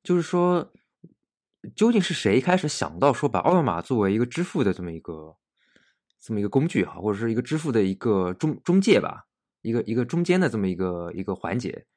[0.03, 0.71] 就是说，
[1.75, 5.35] 究竟是谁开始想到说把二维码作为一个支付的这么一个
[6.29, 9.25] 这么一个工具哈，或者是一个支付的一个中中介吧，
[9.63, 11.87] 一个一个中间的这么一个一个环节？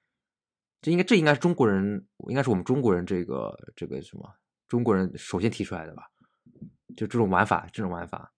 [0.81, 4.27] 这应该这应该是中国人，应该是我们中国人这个这个什么
[4.69, 6.05] 中国人首先提出来的吧？
[6.97, 8.33] 就这种玩法，这种玩法，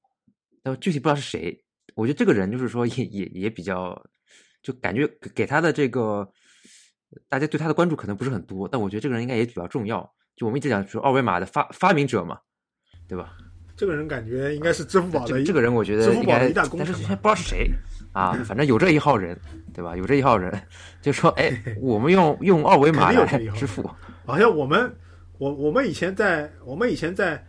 [0.64, 1.64] 但具体不知道是谁。
[1.94, 4.04] 我觉得这个人就是说也也也比较，
[4.64, 6.28] 就感觉给给他的这个，
[7.28, 10.12] 大家对他的关注可能不是很多，但我觉得这个人应该也比较重要。
[10.34, 12.40] 就我们一直讲说二维码的发发明者嘛，
[13.06, 13.36] 对吧？
[13.76, 17.70] 这个人感觉应该是支付宝的这个这个人，我觉得应该付宝的一大，功但是不知道是谁
[18.12, 19.36] 啊，反正有这一号人，
[19.72, 19.96] 对吧？
[19.96, 20.52] 有这一号人，
[21.02, 23.88] 就说哎， 我们用用二维码来支付，
[24.24, 24.94] 好像我们
[25.38, 27.44] 我我们以前在我们以前在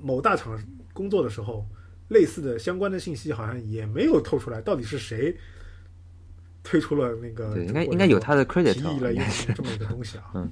[0.00, 0.58] 某大厂
[0.92, 1.66] 工作的时候，
[2.08, 5.36] 类似的相关的信息好像也没有透出来，到底是谁
[6.62, 10.24] 推出了那个对，应该应该有他的提议了一应该是这么一个东西啊。
[10.34, 10.50] 嗯，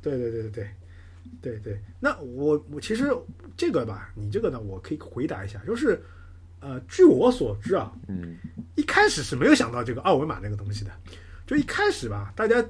[0.00, 0.70] 对对对对对
[1.46, 1.80] 对对。
[2.00, 3.14] 那我我其实
[3.56, 6.02] 这个吧，你这个呢，我可以回答一下，就是
[6.58, 8.36] 呃，据我所知啊，嗯
[8.74, 10.90] 一开始是没有想到这个二维码那个东西的，
[11.46, 12.64] 就一开始吧，大家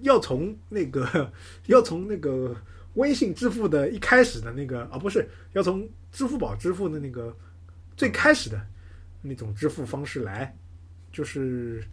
[0.00, 1.30] 要从那个
[1.66, 2.56] 要从那个
[2.94, 7.36] 微信支付的一开始的那个啊，不是要从支付宝支付的那个
[7.94, 8.58] 最开始的
[9.20, 10.56] 那种支付方式来，
[11.12, 11.84] 就是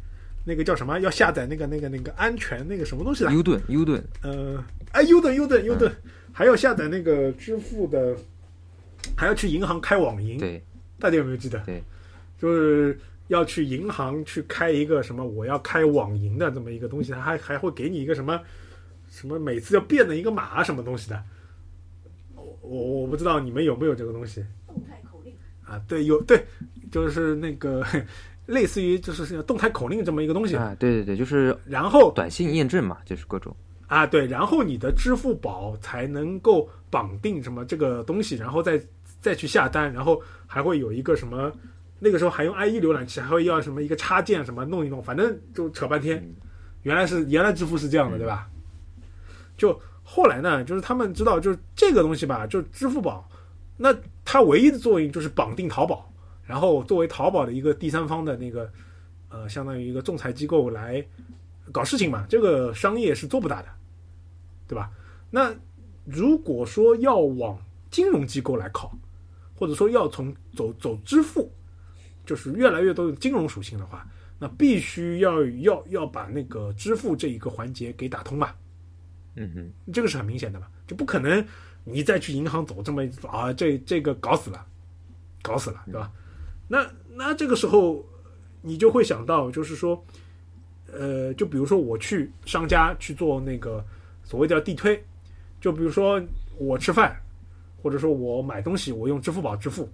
[0.45, 0.99] 那个叫什么？
[0.99, 4.63] 要下载那个那个那个安全那个什么东西的？U 盾 U 盾，呃，
[4.93, 5.91] 哎，U 盾 U 盾 U 盾，
[6.31, 8.15] 还要下载那个支付的，
[9.17, 10.37] 还要去银行开网银。
[10.37, 10.63] 对
[10.99, 11.59] 大家有没有记得？
[11.65, 11.83] 对，
[12.39, 18.39] 就是要去银行去开一个什么，我要开网银的这么一个东西，他还还会给你一个什么
[19.09, 21.21] 什么，每次要变的一个码什么东西的。
[22.35, 25.33] 我我我不知道你们有没有这个东西动态口令，
[25.65, 25.81] 啊？
[25.87, 26.45] 对，有对，
[26.91, 27.83] 就是那个
[28.45, 30.55] 类似于就是动态口令这么一个东西。
[30.55, 33.55] 啊，对对对，就是然后短信验证嘛，就是各种。
[33.93, 38.81] 啊，对，然后你的支付宝才能够绑定什么这个东西，然后再
[39.21, 41.51] 再去下单，然后还会有一个什么，
[41.99, 46.27] 那个时候还用 IE 浏览器，还会要什么一个插件什么弄一弄，反正就扯半天。
[46.81, 48.49] 原来是原来支付是这样的，对吧？
[49.55, 53.29] 就后来呢，就是他们知道，就是这个东西吧，就支付宝，
[53.77, 56.11] 那它唯一的作用就是绑定淘宝，
[56.43, 58.69] 然后作为淘宝的一个第三方的那个
[59.29, 61.05] 呃，相当于一个仲裁机构来
[61.71, 63.67] 搞事情嘛，这个商业是做不大的，
[64.73, 64.89] 对吧？
[65.29, 65.55] 那
[66.03, 67.57] 如果说要往
[67.91, 68.91] 金融机构来靠，
[69.55, 71.51] 或者说要从走走支付，
[72.25, 74.07] 就是越来越多的金融属性的话，
[74.39, 78.49] 那必须要要要把那个支付这一个环节给打通嘛，
[79.35, 81.45] 嗯哼，这个是很明显的嘛，就不可能
[81.83, 84.65] 你再去银行走这么一啊，这这个搞死了，
[85.43, 86.11] 搞死了，对吧？
[86.67, 88.03] 那那这个时候
[88.61, 90.03] 你就会想到，就是说，
[90.91, 93.85] 呃，就比如说我去商家去做那个
[94.23, 95.03] 所谓叫地推，
[95.61, 96.21] 就比如说
[96.57, 97.15] 我吃饭，
[97.81, 99.89] 或者说我买东西，我用支付宝支付，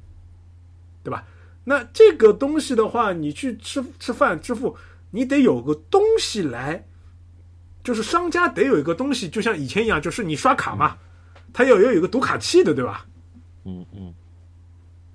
[1.04, 1.26] 对吧？
[1.64, 4.76] 那这个东西的话，你去吃吃饭支付，
[5.12, 6.84] 你得有个东西来，
[7.84, 10.98] 就是商家得有一个东西，就像以前一样，就是你刷卡嘛，
[11.54, 13.06] 它要要有一个读卡器的，对吧？
[13.66, 14.14] 嗯嗯，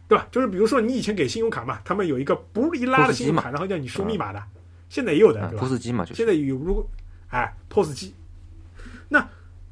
[0.06, 0.28] 对吧？
[0.30, 4.42] 就是比如说你以前给信用卡嘛，他们有一个不一拉的信用卡，然后叫你输密码的，
[4.88, 6.86] 现在也有的，啊对吧？，POS 机嘛，就是现在有如果
[7.28, 8.14] 哎 POS 机，
[9.08, 9.18] 那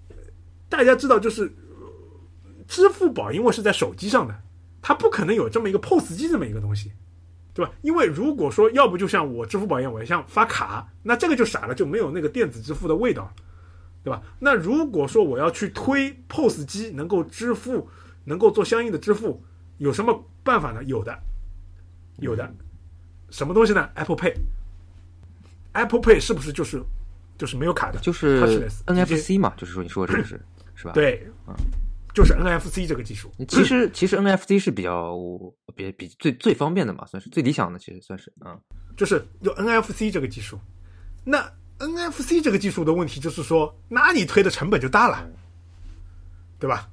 [0.09, 0.17] 呃
[0.69, 4.35] 大家知道就是呃支付宝，因为是在手机上的，
[4.81, 6.93] 它不可能有这么一个 POS 机这么一个东西，
[7.53, 7.73] 对吧？
[7.83, 13.33] 因为如果说要不就像我支付宝一样，我像发卡，那这个就傻了，就没有那个电子支付的味道，
[14.03, 14.23] 对吧？
[14.39, 17.89] 那如果说我要去推 POS 机能够支付，
[18.25, 19.43] 能够做相应的支付，
[19.79, 20.83] 有什么办法呢？
[20.85, 21.19] 有的，
[22.19, 22.53] 有的，
[23.31, 24.35] 什么东西呢？Apple Pay。
[25.73, 26.83] Apple Pay 是不是就是
[27.39, 27.99] 就是没有卡的？
[28.01, 30.41] 就是 NFC 嘛，就是说你说的这个是
[30.75, 31.27] 是吧？，对，
[32.15, 33.33] 就是 NFC 这个技术。
[33.49, 35.17] 其实其实 NFC 是比较
[35.75, 38.59] 比比最最方便的嘛，算是最理想的，其实算是啊，
[38.97, 40.59] 就是有 NFC 这个技术。
[41.25, 45.29] 那 NFC 这个技术的问题就是说，那你推的成本就大了，
[46.59, 46.89] 对吧？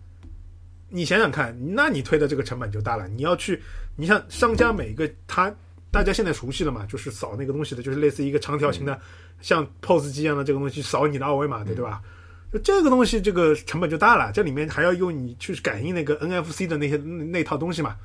[0.92, 3.08] 你想想看，那你推的这个成本就大了。
[3.08, 3.62] 你要去，
[3.96, 5.54] 你像商家每一个他，
[5.92, 9.00] 大家现在熟悉了嘛，就是扫那个东西的，就是类似一个长条形的，
[9.42, 12.02] 像 POS 机一样的这个东西扫你的二维码的，对吧？
[12.52, 17.96] 就这个东西，这个成本就大了，这里面还要用你去感应那个 NFC 的那些那那套东西嘛，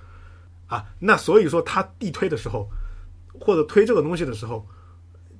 [0.67, 2.69] 啊，那所以说他地推的时候，
[3.41, 4.67] 或者推这个东西的时候，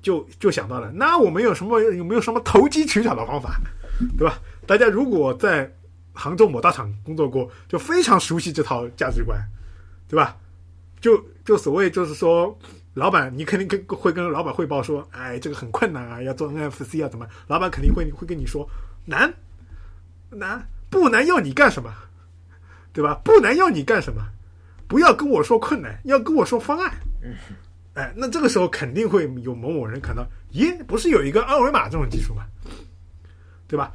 [0.01, 3.59] 就就想到了，那我们有什么有没有什么投机取巧的方法，
[4.17, 4.39] 对吧？
[4.65, 5.71] 大家如果在
[6.13, 9.39] 杭州某大厂工作过，就非常熟悉这套价值观，
[10.07, 10.35] 对吧？
[11.05, 12.57] 就就所谓就是说，
[12.95, 17.27] 老板你肯定跟会跟老板汇报说，哎，这个很困难啊，要做 NFC 啊，怎么？
[17.45, 18.67] 老板肯定会会跟你说，
[19.05, 19.31] 难
[20.31, 21.93] 难不难，要你干什么？
[22.91, 23.21] 对吧？
[23.23, 24.19] 不难要你干什么？
[24.87, 26.91] 不要跟我说困难，要跟我说方案。
[27.93, 32.47] 哎，那这个时候肯定会有某某人看到，咦，不是有一个二维码这种技术吗？
[33.67, 33.93] 对吧？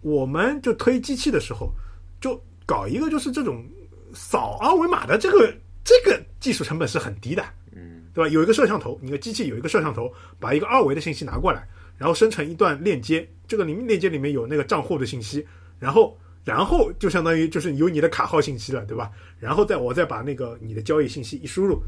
[0.00, 1.72] 我们就推机器的时候，
[2.20, 3.64] 就搞一个就是这种
[4.12, 5.54] 扫二维码的这个
[5.88, 8.28] 这个技术成本是很低的，嗯，对吧？
[8.28, 15.42] 有一个摄像头，你的机器有一个摄像头，把一个二维的信息拿过来，然后生成一段链接，这个里面链接里面有那个账户的信息，
[15.78, 19.10] 然后然后就相当于就是有你的卡号信息了，对吧？
[19.40, 21.82] 然后再我再把那个你的交易信息一输入，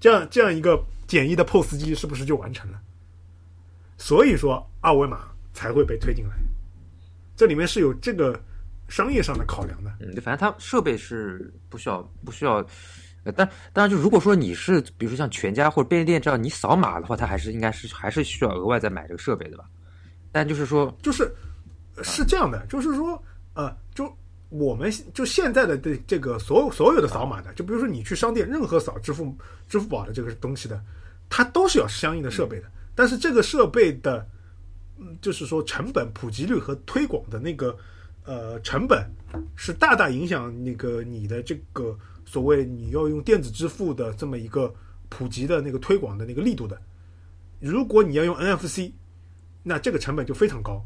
[0.00, 2.80] 这样这样一个简易的 POS 机是不是就完成了？
[3.98, 6.32] 所以说二维码才会被推进来，
[7.36, 8.36] 这里面是有这个
[8.90, 9.90] 商业上的考量的。
[10.00, 12.56] 嗯，反正它设备是不需要不需要，
[13.24, 19.64] 呃，但当然就如果说你是比如说像全家或者便利店这样，你扫码的话，它还是应该是还是需要额外再买这个设备的吧？
[20.32, 21.24] 但就是说，就是
[21.96, 23.22] 呃是这样的，就是说
[23.54, 24.12] 呃，就
[24.48, 29.36] 我们就现在的这这个所有所有的扫码的，就比如说你去商店任何扫支付
[29.68, 30.82] 支付宝的这个东西的，
[31.28, 34.26] 它都是要相应的设备的，但是这个设备的，
[34.98, 37.76] 嗯，就是说成本普及率和推广的那个
[38.30, 39.04] 呃成本
[39.56, 44.72] 是大大影响那个你的这个所谓你要用电子支付的这么一个
[45.08, 46.80] 普及的那个推广的那个力度的。
[47.58, 48.92] 如果你要用 NFC，
[49.64, 50.80] 那这个成本就非常高。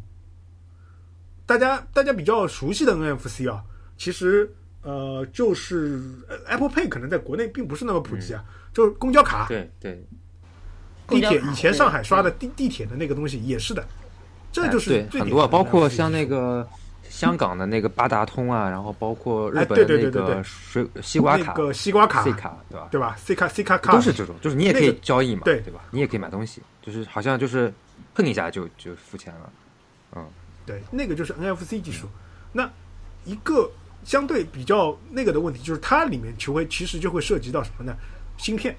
[1.44, 3.62] 大家大家比较熟悉的 NFC 啊，
[3.98, 6.00] 其实呃就是
[6.46, 10.02] Apple Pay 可能在国内并不是那么普及啊，就是公交卡、对对
[11.06, 11.38] 地铁。
[11.42, 13.86] 以前上海刷的地地铁的那个东西也是的，
[14.50, 16.66] 这就是很多包括像那个
[17.14, 22.88] 香港的那个八达通啊，然后包括日哎本的那对对对对对个水西瓜卡、那个西瓜卡 C 卡，对吧？
[22.90, 25.80] 对吧？C 卡 C 卡卡都是这种，就是你也可以交易嘛，对对吧？
[25.90, 27.72] 你也可以买东西，就是好像就是
[28.14, 29.52] 碰一下就就付钱了，
[30.16, 30.26] 嗯，
[30.66, 32.08] 对，那个就是 NFC 技术。
[32.52, 32.68] 那
[33.24, 33.70] 一个
[34.04, 37.94] 相对比较那个的问题，就是它里面就会其实就会涉及到什么呢？
[38.38, 38.76] 芯片，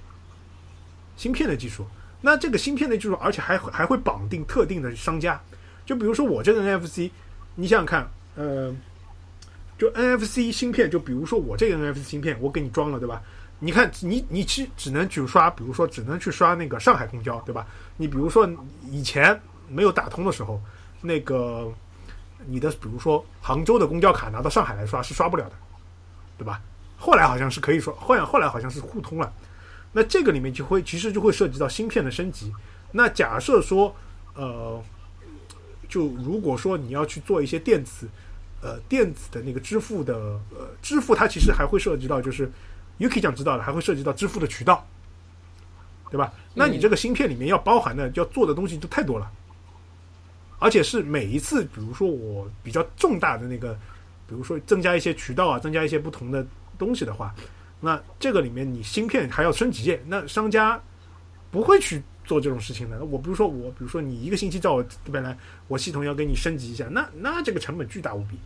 [1.15, 1.85] 芯片的技术。
[2.21, 5.39] 那这个芯片的技术，而且还还会绑定特定的商家。
[5.85, 7.11] 就比如说我这个 NFC，
[7.53, 8.75] 你想想看，呃，
[9.77, 13.21] 就 NFC 芯片，就比如说我这个 NFC 芯片，我给你装了，对吧？
[13.59, 17.65] 你看，你你其只能去刷，比如说只能去刷那个上海公交，对吧？
[17.97, 18.47] 你比如说
[18.91, 20.61] 以前没有打通的时候，
[21.01, 21.71] 那个
[22.45, 25.55] 你的比如说杭州的公交卡拿到上海来刷是刷不了的，
[26.37, 26.61] 对吧？
[26.97, 29.31] 后来好像是可以说，后来后来好像是互通了。
[29.93, 32.53] 那这个里面就会其实就会涉及到芯片的升级。
[32.91, 33.95] 那假设说，
[34.33, 34.83] 呃，
[35.87, 38.07] 就如果说你要去做一些电子，
[38.61, 40.15] 呃，电子的那个支付的，
[40.57, 42.51] 呃，支付它其实还会涉及到，就是
[42.99, 44.85] Yuki 讲知道的，还会涉及到支付的渠道，
[46.09, 46.33] 对吧？
[46.53, 49.31] 那你这个芯片里面要包含的、要做的东西就太多了，
[50.57, 53.73] 而且是每一次，比如说我比较重大的那个，
[54.27, 56.45] 比如说增加一些渠道啊，增加一些不同的
[56.77, 57.35] 东西的话，
[57.79, 60.81] 那这个里面你芯片还要升级，那商家
[61.51, 63.03] 不会去做这种事情的。
[63.05, 68.37] 我比如说我，比如说你一个星期到我这边来，我系统要给你升级一下，那那这个成本巨大无比，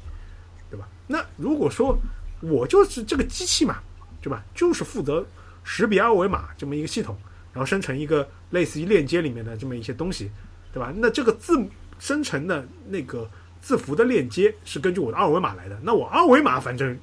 [0.70, 0.88] 对吧？
[1.08, 1.98] 那如果说
[2.42, 3.80] 我就是这个机器嘛，
[4.22, 4.44] 对吧？
[4.54, 5.26] 就是负责
[5.64, 7.18] 识别二维码这么一个系统，
[7.54, 10.30] 然后生成一个类似于链接里面的这么一些东西，
[10.74, 10.94] 对吧？
[10.96, 11.60] 那这个字
[12.00, 13.30] 生成的那个
[13.62, 16.98] 字符的链接是根据我的二维码来的，那我二维码反正，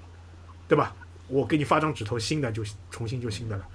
[0.68, 0.94] 对吧？
[1.28, 3.66] 我给你发张纸头，新的就重新就新的了。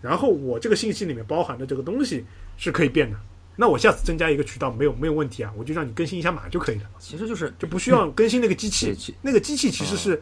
[0.00, 2.24] 然后我这个信息里面包含的这个东西
[2.56, 3.16] 是可以变的，
[3.56, 9.14] 那我下次增加一个渠道没有没有问题啊，我就让你更新一下码就可以了，其实就是就不需要更新那个机器。
[9.20, 10.20] 那个机器其实是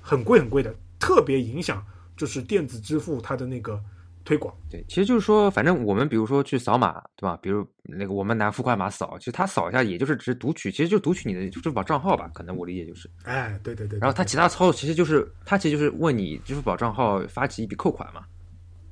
[0.00, 1.84] 很贵很贵的，特别影响
[2.16, 3.80] 就是电子支付它的那个
[4.24, 4.54] 推广。
[4.68, 7.38] 对，其实就是说，反正我们比如说去扫码，对吧？
[7.40, 13.08] 比如那个我们拿付款码扫，其实他扫一下，也就是只读取，其实就读取你的支付宝账号吧，可能我理解就是。
[13.22, 13.98] 哎，对对对。
[14.00, 18.22] 然后他其他操作其实就是他其实就是问你支付宝账号发起一笔扣款嘛，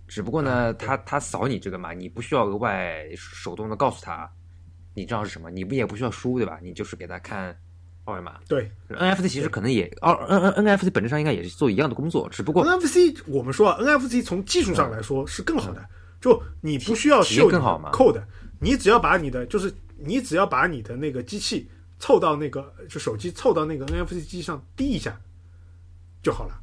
[0.09, 4.29] 只不过呢，他他扫你这个嘛，你不需要额外手动的告诉他
[4.95, 6.59] 你知道是什么，你不也不需要输对吧？
[6.63, 7.57] 你就是给他看
[8.05, 8.41] 二维码。
[8.49, 15.87] 对 NFC 其实可能也二 N N NFC 本质上应该也是做一样的工作，只不过 NFC 我们说啊，NFC 从技术上来说是更好的，
[16.21, 18.21] 就你不需要秀更好嘛 code，
[18.61, 25.21] 你只要把你的就是你只要把你的那个机器凑到那个就手机凑到那个 NFC 机上滴一下
[26.23, 26.59] 就好了。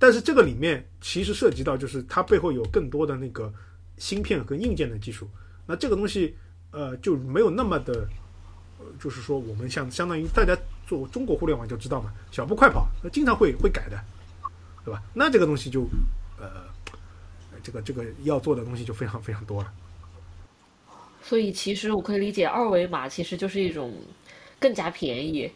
[0.00, 3.52] 但是这个里面其实涉及到就是它背后有更多的那个
[3.98, 5.28] 芯片和硬件的技术，
[5.66, 6.34] 那这个东西
[6.72, 8.08] 呃就没有那么的，
[8.78, 10.58] 呃就是说我们像相当于大家
[10.88, 14.02] 做中国互联网就知道嘛，小步快跑，那经常会会改的。
[14.82, 15.02] 对吧？
[15.12, 15.82] 那这个东西就，
[16.38, 16.64] 呃，
[17.62, 19.70] 这个这个要做的东西就非常非常多了。
[21.22, 23.94] 所以其实我可以理解，二维码其实就是一种
[24.58, 25.52] 更加便宜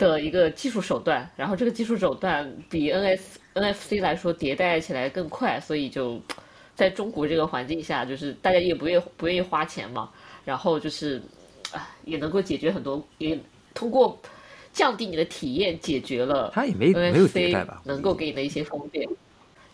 [0.00, 3.20] 的一个技术手段，然后这个技术手段比 NS
[3.54, 6.18] NFC 来说迭代起来更快，所以就
[6.74, 10.08] 在中国这个环境下，就是大家也不愿意不愿意花钱嘛，
[10.44, 11.20] 然后就是
[11.70, 13.38] 啊也能够解决很多，也
[13.74, 14.18] 通过
[14.72, 17.82] 降低你的体验解决了它也没没有迭 NFC 代吧？
[17.84, 19.06] 能够给你的一些方便。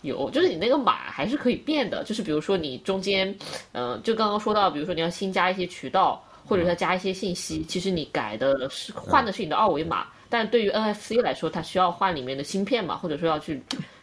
[0.02, 3.34] 有，就是你那个码还是可以变的，就是比如说你中间，
[3.72, 10.06] 嗯、就刚刚说到，比如说你要新加一些渠道，或者要加一些信息，其实你改的是换的是你的二维码，
[10.38, 13.62] 但对于 NFC 来说，它需要换里面的芯片嘛，或者说要去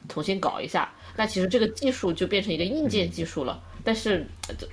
[0.09, 3.61] 重新搞一下，那其实这个技术就变成一个硬件技术了。
[3.83, 4.67] 但是，呃这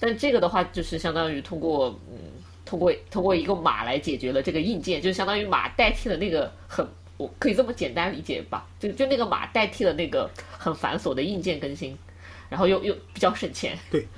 [0.00, 2.16] 但这个的话，就是相当于通过嗯，
[2.64, 6.88] 通过通过一个码来解决了这个硬件，就相当于码代替了那个很。
[7.18, 11.94] 我可以这么简单理解吧，就就那个码代替了那个很繁琐的硬件更新，
[12.48, 13.78] 然后又又比较省钱。
[13.92, 14.08] 对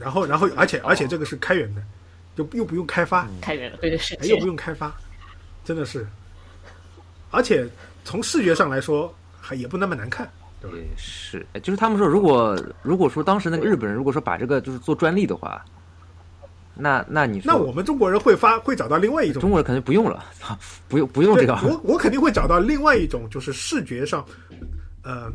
[0.00, 1.82] 然后，然后，而且而且这个是开源的，
[2.34, 4.46] 就又不用开发，开源的，对对，省哎，又不。
[4.46, 4.96] 用开发，
[5.68, 6.06] 真的是。
[7.30, 7.68] 而且
[8.04, 10.26] 从视觉上来说，还也不那么难看，
[10.62, 15.62] 对是，哎就是他们说，如果如果说当时那个日本人如果说把这个就是做专利的话，
[16.74, 20.24] 那那你说那我们中国人会发会找到另外一种中国人肯定不用了，
[20.88, 24.24] 不用不用这个，我我肯定会找到另外一种，就是视觉上，
[25.02, 25.30] 呃，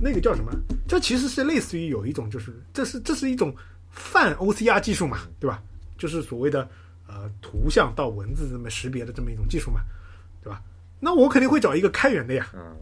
[0.00, 0.52] 那个叫什么？
[0.86, 3.52] 这其实是类似于有一种，就是这是这是一种
[3.90, 5.60] 泛 OCR 技术嘛，对吧？
[5.98, 6.68] 就是所谓的
[7.06, 9.80] 呃图像到文字这么识别的这么一种技术嘛，
[10.42, 10.62] 对吧？
[11.00, 12.76] 那我肯定会找一个开源的呀，嗯，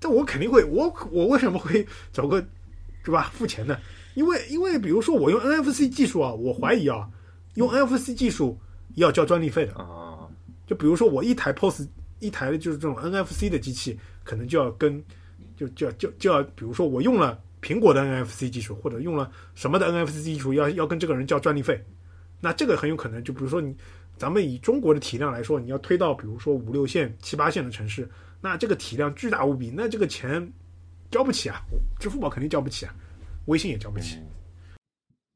[0.00, 2.42] 这我肯定会，我我为什么会找个，
[3.04, 3.30] 对吧？
[3.34, 3.78] 付钱的，
[4.14, 7.08] 因为因为比如说我用 NFC 技术啊，我怀疑啊，
[7.54, 8.58] 用 NFC 技术
[8.94, 9.74] 要交专利费的。
[9.74, 10.26] 啊，
[10.66, 11.86] 就比如说我一台 POS
[12.20, 15.02] 一台就是这种 NFC 的机器，可能就要跟
[15.56, 21.84] 就就要就就要，比如说我用了苹果的 NFC 技术，或者用了什么的 NFC 技术，要要跟这个人交专利费。
[22.42, 23.74] 那这个很有可能，就比如说你
[24.18, 28.06] 咱们以中国的体量来说，你要推到比如说五六线、七八线的城市，
[28.40, 30.52] 那这个体量巨大无比，那这个钱
[31.08, 31.62] 交不起啊，
[32.00, 32.92] 支付宝肯定交不起啊，
[33.46, 34.18] 微信也交不起。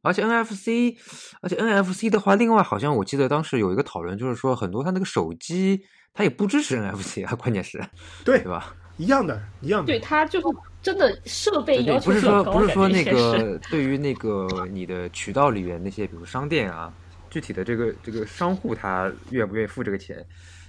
[0.02, 0.96] 而且 NFC，
[1.40, 5.80] 而且 NFC 的话，另外好像我记得当时有一个讨论，就是说很多它那个手机
[6.12, 7.78] 它也不支持 NFC 啊，关键是
[8.24, 8.74] 对对吧？
[8.96, 9.86] 一样的，一样的。
[9.86, 10.46] 对，它就是
[10.82, 16.92] 真的设备要求不是说不是说那个对于那个你的渠道里面那些，比如商店啊，
[17.30, 20.24] 具体的这个这个商户他愿不愿意付这个钱，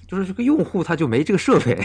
[0.08, 1.76] 就是这个用户他就没这个设备，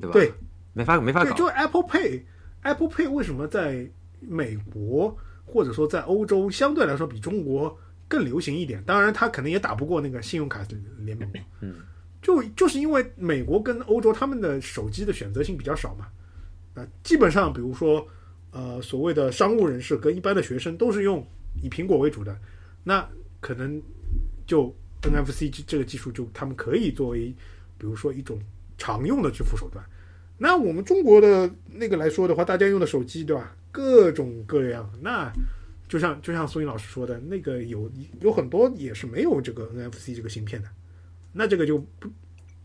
[0.00, 0.12] 对吧？
[0.12, 0.32] 对，
[0.72, 1.36] 没法没法对，搞。
[1.36, 3.88] 就 Apple Pay，Apple Pay 为什么在
[4.20, 7.76] 美国或者说在欧洲相对来说比中国
[8.08, 8.82] 更流行一点？
[8.84, 10.66] 当然，它可能也打不过那个信用卡
[10.98, 11.30] 联盟。
[11.60, 11.74] 嗯，
[12.22, 16.08] 就就是因为美国跟欧洲他们的手机的选择性比较少嘛，
[16.74, 18.06] 啊、基本上比如说
[18.50, 21.26] 呃所谓的商务人士跟一般的学生都是用
[21.62, 22.36] 以苹果为主的，
[22.84, 23.06] 那
[23.40, 23.80] 可能
[24.46, 27.34] 就 NFC 这这个技术就他们可以作为
[27.78, 28.38] 比如说一种
[28.76, 29.84] 常用的支付手段。
[30.36, 35.30] 那我们中国的那个来说的话，大家用的手机对吧，各种各样，那
[35.86, 37.90] 就像就像苏云老师说的，那个有
[38.20, 40.68] 有很多也是没有这个 NFC 这个芯片的，
[41.32, 42.08] 那这个就不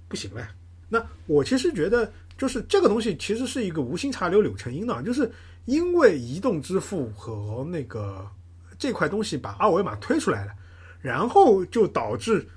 [0.07, 0.47] 不行了。
[0.87, 5.31] 那我其实觉得，就是这个东西其实是一个无心插柳柳成荫的，就是
[5.65, 8.29] 因为移动支付和那个
[8.77, 10.53] 这块东西把二维码推出来了，
[11.01, 12.47] 然后就导致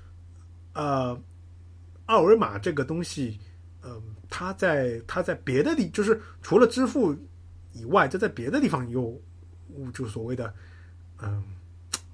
[0.73, 1.19] 呃
[2.05, 3.39] 二维码这个东西，
[3.83, 7.15] 嗯、它在它在别的地，就是除了支付
[7.73, 9.19] 以外，这在别的地方又
[9.93, 10.53] 就所谓的
[11.21, 11.43] 嗯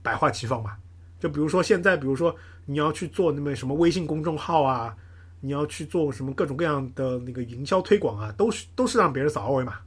[0.01, 0.79] 百花齐放吧。
[1.19, 2.35] 就比如说现在，比如说
[2.65, 4.95] 你要去做那么什么微信公众号啊，
[5.39, 9.79] 你要去做什么各种各样的那个营销推广啊，都是都是让别人扫二维码。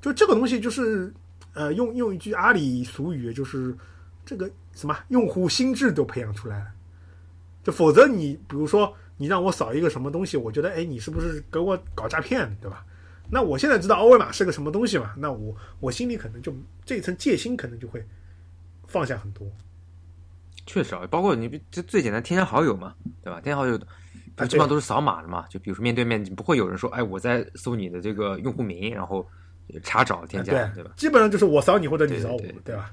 [0.00, 1.12] 就这个东西，就是
[1.54, 3.76] 呃，用用一句阿里俗语，就是
[4.24, 6.66] 这个什么用户心智都培养出来了。
[7.64, 12.84] 就否则你比如说你让我扫一个什么东西，我觉得哎，你是不是给我搞诈骗，对吧？
[13.28, 16.54] 那我现在知道二维码是个什么东西嘛，那我我心里可能就
[16.86, 18.02] 这一层戒心可能就会
[18.88, 19.46] 放下很多。
[20.66, 23.40] 确实啊，包括你这最简单添加好友嘛，对吧？
[23.40, 23.76] 添加好友
[24.36, 29.26] 啊基本上都是扫码的嘛，就比如说面对面，你不会有人说，哎，我在搜你的这个用户名，然后
[29.82, 30.90] 查找添加，对对吧？
[30.96, 32.92] 基本上就是我扫你或者你扫我，对对吧？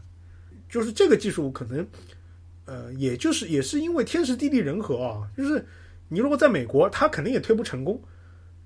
[0.69, 1.85] 就是这个技术可能，
[2.65, 5.65] 呃，也就是也是因为天时地利人和啊，就是
[6.07, 8.01] 你如果在美国，他肯定也推不成功，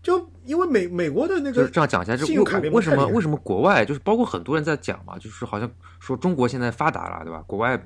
[0.01, 5.69] 就因为美美国的那个就这样讲一下，就信用卡为为什么为什么国外就是包括很多人在讲嘛，就是好像
[5.99, 7.43] 说中国现在发达了，对吧？
[7.45, 7.79] 国外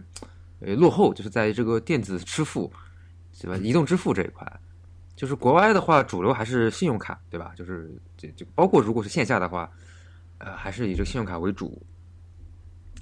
[0.59, 2.71] 呃落后，就是在这个电子支付，
[3.41, 3.57] 对吧？
[3.57, 4.45] 移动支付这一块，
[5.15, 7.51] 就是国外的话，主流还是信用卡，对吧？
[7.55, 9.69] 就是这这包括如果是线下的话，
[10.37, 11.81] 呃，还是以这个信用卡为主，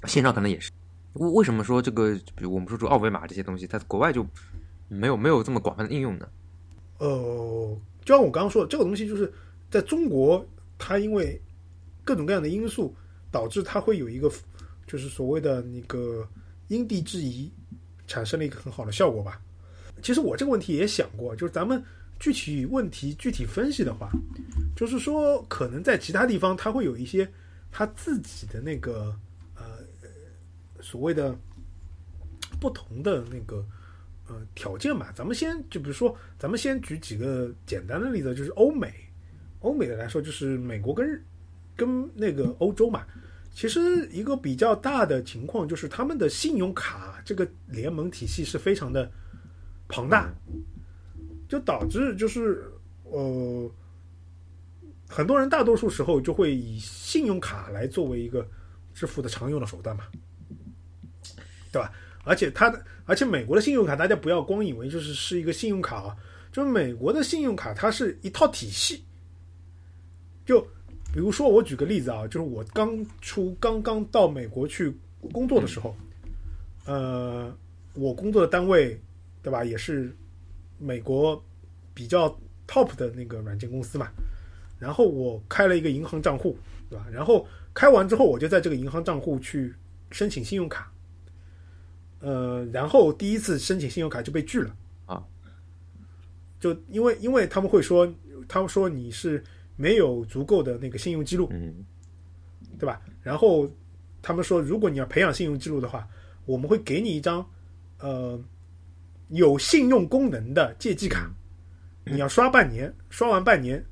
[0.06, 0.70] 线上可能也是。
[1.14, 4.26] 为为什么说这个，比如我们说这个二维码这些东西，在国外就
[4.88, 6.26] 没有没有这么广泛的应用呢？
[6.98, 9.32] 呃，就像我刚刚说的，这个东西就是
[9.70, 10.44] 在中国，
[10.78, 11.40] 它因为
[12.04, 12.94] 各种各样的因素，
[13.30, 14.30] 导致它会有一个
[14.86, 16.28] 就是所谓的那个
[16.68, 17.50] 因地制宜，
[18.06, 19.40] 产生了一个很好的效果吧。
[20.02, 21.82] 其实我这个问题也想过，就是咱们
[22.18, 24.10] 具体问题具体分析的话，
[24.74, 27.30] 就是说可能在其他地方它会有一些
[27.70, 29.14] 它自己的那个
[29.54, 29.64] 呃
[30.80, 31.36] 所谓的
[32.60, 33.64] 不同的那个
[34.32, 35.12] 呃条件吧。
[35.14, 38.92] 咱们先就比如说，咱们先举几个简单的例子，就是欧美，
[39.60, 41.24] 欧美的来说就是美国跟
[41.76, 43.04] 跟那个欧洲嘛。
[43.54, 49.10] 其实一个比较大的情况就是他们的信用卡这个联盟体系是非常的
[49.88, 50.32] 庞大，
[51.48, 52.64] 就导致就是
[53.04, 53.70] 呃
[55.06, 58.48] 很多人大多数时候就会以信用卡来作为一个
[58.94, 60.04] 支付的常用的手段嘛，
[61.70, 61.92] 对吧？
[62.24, 66.16] 而且它的，而且美国的信用卡，大家不要光以为就是是一个信用卡啊，
[66.52, 69.02] 就是美国的信用卡它是一套体系。
[70.44, 70.60] 就
[71.12, 74.92] 比如说我举个例子啊，就是我刚出刚刚到美国去
[75.32, 75.96] 工作的时候，
[76.84, 77.54] 呃，
[77.94, 79.00] 我工作的单位
[79.42, 80.14] 对吧，也是
[80.78, 81.42] 美国
[81.94, 82.28] 比较
[82.66, 84.08] top 的那个软件公司嘛。
[84.78, 86.58] 然后我开了一个银行账户，
[86.90, 87.06] 对吧？
[87.12, 89.72] 然后开完之后，我就在这个银行账户去
[90.10, 90.91] 申请信用卡，
[92.22, 94.74] 呃，然后第一次申请信用卡就被拒了
[95.06, 95.22] 啊，
[96.60, 98.10] 就因为因为他们会说，
[98.48, 99.42] 他们说你是
[99.74, 101.84] 没有足够的那个信用记录，嗯
[102.78, 103.02] 对吧？
[103.22, 103.68] 然后
[104.22, 106.08] 他们说，如果你要培养信用记录的话，
[106.46, 107.44] 我们会给你一张
[107.98, 108.40] 呃
[109.28, 111.28] 有信用功能的借记卡，
[112.04, 113.84] 你要刷半年，刷完半年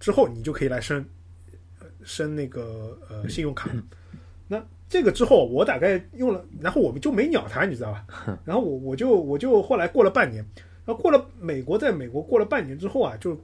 [0.00, 1.04] 之后，你就可以来申
[1.80, 3.82] 呃申那个呃信用卡了。
[4.92, 8.04] 那这个之后，我大概用了，然后我们就没鸟他，你知道吧？
[8.44, 10.44] 然后我我就我就后来过了半年，
[10.84, 13.34] 然后过了美国，在美国过了半年之后啊，就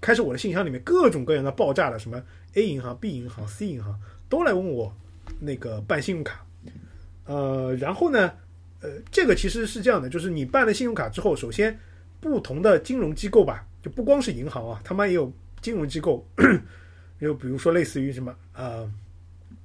[0.00, 2.22] 开始我的信箱里面各种各样的爆炸了，什么
[2.54, 4.94] A 银行、B 银行、C 银行都来问我
[5.40, 6.46] 那个办信用卡，
[7.24, 8.32] 呃，然后呢，
[8.80, 11.76] 呃，这个其实是这样的，就是你办了信用卡之后，首先
[12.20, 16.24] 不同的金融机构吧，就不光是银行啊，他们也有金融机构，
[17.20, 18.88] 就比如说类似于什么呃，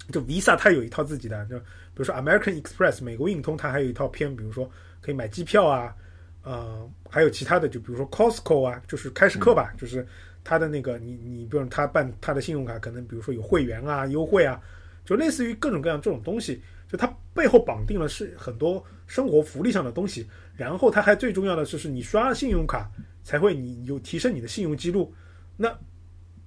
[0.10, 4.70] 就 Visa 它有一套自己的，就比如说 American Express 美国运通它还有一套偏，比如说
[5.02, 5.96] 可以买机票啊，
[6.44, 10.06] 呃，还有其他的，就比如说 Costco 啊，就是开市客吧，就是
[10.44, 14.60] 它的那个你你比如他办他的信用卡，可能比如说有会员啊、优惠啊，
[15.06, 22.90] 就类似于各种各样这种东西，就它背后绑定了是很多生活福利上的东西，然后它还最重要的就是你刷信用卡
[23.24, 25.14] 才会你有提升你的信用记录。
[25.56, 25.70] 那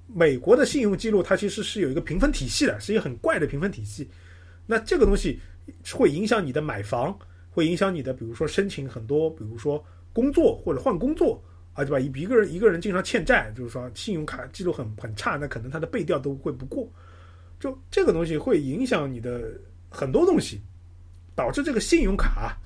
[0.06, 4.08] 美国的信用记录它其实是有一个评分体系的，是一个很怪的评分体系。
[4.66, 5.38] 那这个东西
[5.92, 7.16] 会影响你的买房，
[7.50, 11.42] 会影响你的，比如说申请很多，比如说工作或者换工作
[11.72, 11.98] 啊，对吧？
[11.98, 16.90] 一一个人一个人经常欠债，就是说信用卡记录很很差，那可能他的背调都会不过。
[17.58, 19.52] 就这个东西会影响你的
[19.88, 20.60] 很多东西，
[21.34, 22.56] 导致这个信用卡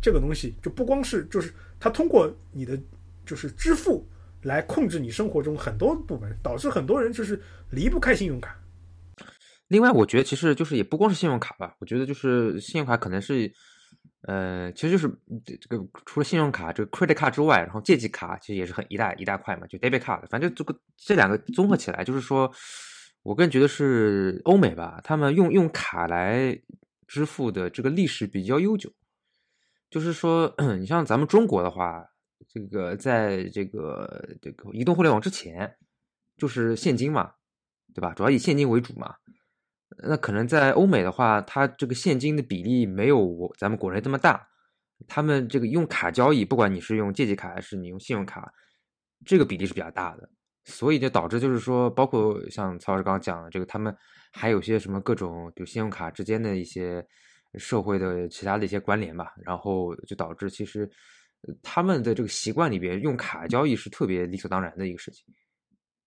[0.00, 2.78] 这个东西就不光是就是它通过你的
[3.24, 4.06] 就是支付
[4.46, 8.56] 来控制你生活中很多部门，导致很多人就是离不开信用卡。
[9.66, 13.52] 另外，我觉得其实就是也不光是信用卡吧，我觉得就是信用卡可能是，
[14.22, 15.08] 呃，其实就是
[15.44, 22.48] 这这个除了信用卡这个 credit card 之外，然后借记卡其实也是很一大一大块嘛，就 debit card，反正这个这两个综合起来，就是说，
[23.24, 26.56] 我个人觉得是欧美吧，他们用用卡来
[27.08, 28.88] 支付的这个历史比较悠久，
[29.90, 32.04] 就是说，你像咱们中国的话，
[32.48, 35.76] 这个在这个这个移动互联网之前，
[36.36, 37.32] 就是现金嘛，
[37.94, 38.12] 对吧？
[38.14, 39.14] 主要以现金为主嘛。
[40.02, 44.48] 那可能在欧美的话，它这个现金的比例没有我咱们国内这么大。
[45.06, 48.50] 他们这个用卡交易，不管你是用借记卡还是你用信用卡，
[49.26, 50.28] 这个比例是比较大的，
[50.64, 53.94] 所以就导致就是说，包括像曹老师刚刚讲的这个，他们
[54.32, 57.06] 还有些什么各种就信用卡之间的一些
[57.58, 60.90] 社会的其他的一些关联吧，然后就导致其实
[61.62, 65.24] 他们的这个习惯里边用卡交易是特别理所当然的一个事情。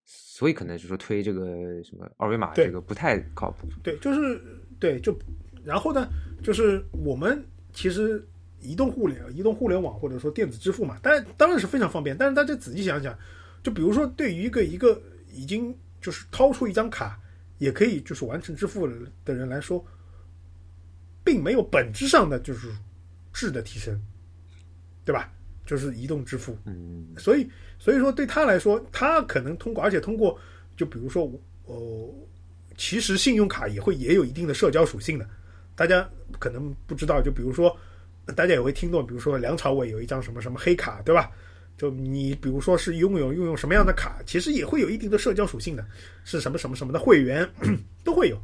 [0.04, 1.40] 所以可能是说推这个
[1.84, 3.68] 什么二维码这个不太靠谱。
[3.82, 4.42] 对，就是
[4.80, 5.16] 对，就
[5.62, 6.08] 然后呢，
[6.42, 8.26] 就是我们其实
[8.60, 12.16] 移动互联、移动互联网或者说电子支付嘛，当然当然是非常方便。
[12.16, 13.16] 但是大家仔细想想，
[13.62, 15.00] 就比如说对于一个一个
[15.32, 17.20] 已经就是掏出一张卡
[17.58, 18.88] 也可以就是完成支付
[19.24, 19.84] 的人来说，
[21.22, 22.72] 并没有本质上的就是
[23.32, 24.00] 质的提升，
[25.04, 25.30] 对吧？
[25.66, 27.48] 就是移动支付，嗯所以
[27.78, 30.36] 所以说对他来说，他可能通过，而且通过，
[30.76, 31.30] 就比如说，
[31.66, 32.14] 呃，
[32.76, 35.28] 其实信用卡也会也有一定的社交属性的，
[35.76, 36.08] 大家
[36.40, 37.76] 可能不知道，就比如说，
[38.34, 41.30] 大家也会听到，比如说梁朝伟有一张什么什么黑卡，对吧？
[41.76, 45.86] 就你比如说是拥有拥有什么样的卡，其实也会有一定的社交属性的，
[46.24, 47.48] 是什么什么什么的会员
[48.02, 48.36] 都会有。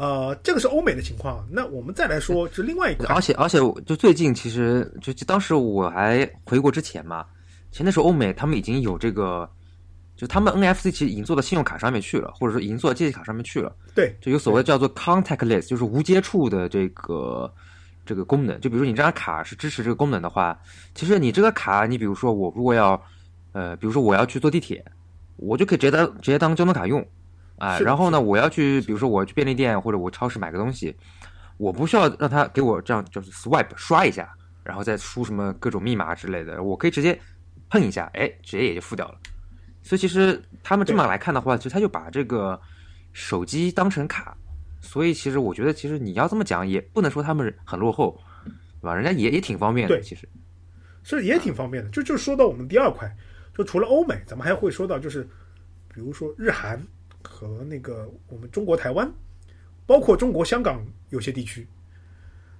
[0.00, 1.46] 呃，这个是欧美的情况。
[1.50, 7.26] 那我们再来说，就另外一个，而且而且就最近其实就就当时我还回国之前嘛，
[7.70, 9.46] 其实那时候欧美他们已经有这个，
[10.16, 17.52] 就他们 NFC 其实已经做到信用卡上面去了，或者说已经做到借记卡上面去了，对就有所谓叫做 contactless，就是无接触的这个
[18.06, 18.58] 这个功能。
[18.58, 20.58] 就比如说你这张卡是支持这个功能的话，
[20.94, 22.98] 其实你这个卡，你比如说我如果要，
[23.52, 24.82] 呃，比如说我要去坐地铁，
[25.36, 27.06] 我就可以直接当直接当交通卡用。
[27.60, 30.96] 啊，然后呢，我要去，比如说我去便利店或者我超市买个东西，
[31.58, 34.28] 我不需要让他给我这样就是 swipe 刷一下，
[34.64, 37.16] 然后再输什么各种密码之类的，我可以直接
[37.68, 39.18] 碰一下，哎，直接也就付掉了。
[39.82, 42.58] 所以其实他们这么来看的话，其实他就把这个
[43.12, 44.34] 手机当成卡，
[44.80, 48.18] 所以其实我觉得，其实你要这么讲，也不能说他们很落后，
[48.80, 48.94] 对吧？
[48.94, 50.28] 人家也也挺方便的，对其实。
[51.02, 51.90] 是也挺方便的。
[51.90, 53.10] 就就说到我们第二块，
[53.54, 55.24] 就除了欧美，咱们还会说到就是，
[55.92, 56.78] 比如说日韩
[57.22, 59.10] 和那个我们中国台湾，
[59.86, 61.66] 包括中国香港有些地区，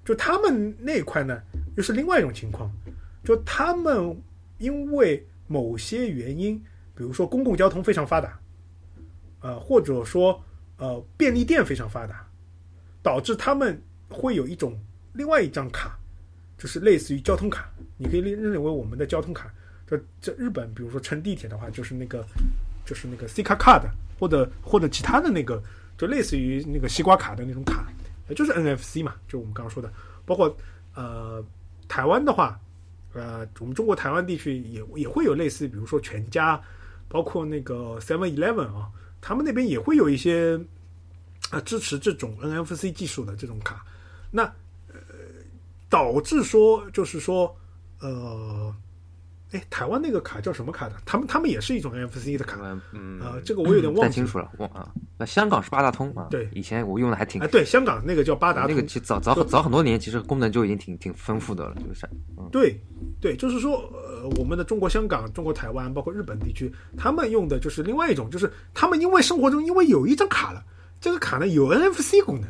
[0.05, 1.43] 就他们那一块呢，
[1.77, 2.71] 又是另外一种情况，
[3.25, 4.17] 就他们
[4.59, 6.57] 因为某些原因，
[6.95, 8.39] 比如说公共交通非常发达，
[9.41, 10.43] 呃，或者说
[10.77, 12.27] 呃便利店非常发达，
[13.03, 14.79] 导致他们会有一种
[15.13, 15.99] 另外一张卡，
[16.59, 19.53] 就是类似于交通卡，你可以认认为我们的交通卡。
[19.87, 22.25] 这这日本，比如说乘地铁的话，就是那个
[22.87, 23.83] 就是那个 C 卡 card，
[24.21, 25.63] 或者或者其他的那个，
[25.97, 27.87] 就类似于那个西瓜卡的那种卡，
[28.37, 29.91] 就是 NFC 嘛，就我们刚刚说的。
[30.27, 30.55] 包括
[30.95, 31.43] 呃
[31.89, 32.61] 台湾的话，
[33.15, 36.61] 呃我们中国台湾地区也也会有类似，比如说全家，
[37.09, 38.91] 包括那个 Seven Eleven 啊，
[39.23, 40.61] 他们那边也会有一些
[41.49, 43.83] 啊支持这种 NFC 技术的这种卡。
[44.31, 44.45] 那
[44.89, 45.01] 呃
[45.89, 47.57] 导致说就是说
[48.01, 48.73] 呃。
[49.53, 50.95] 哎，台湾那个卡叫什么卡的？
[51.05, 52.61] 他们他们也是一种 NFC 的卡，
[52.93, 54.89] 嗯，呃，这个我有点忘记清楚了，忘啊。
[55.19, 62.09] 那香港是八达通啊，对，以前我用的还挺，哎，对，香港那个叫八达通，那个其实早早早很多年，其实功能就已经挺挺丰富的了，就是，
[62.53, 62.81] 对
[63.21, 70.65] 对，就是说，呃，我们的中国香港、中国台湾，包括日本地区，他们用的就是另外一种，就是他们因为生活中因为有一张卡了，
[71.01, 72.49] 这个卡呢有 NFC 功能，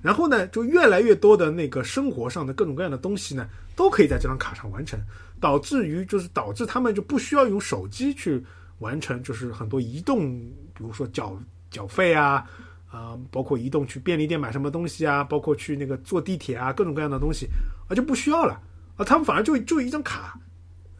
[0.00, 4.98] 然后呢就越来越多的那个生活上的各种各样的东西呢，都可以在这张卡上完成。
[5.40, 8.42] 导致于就是导致他们就不需要用手机去
[8.78, 10.38] 完成，就是很多移动，
[10.74, 11.38] 比如说缴
[11.70, 12.44] 缴费啊，
[12.90, 17.46] 啊，包括移动去便利店买什么东西啊，包括去那个坐地铁啊，各种各样的东西
[17.88, 18.60] 啊就不需要了
[18.96, 20.38] 啊，他们反而就就一张卡，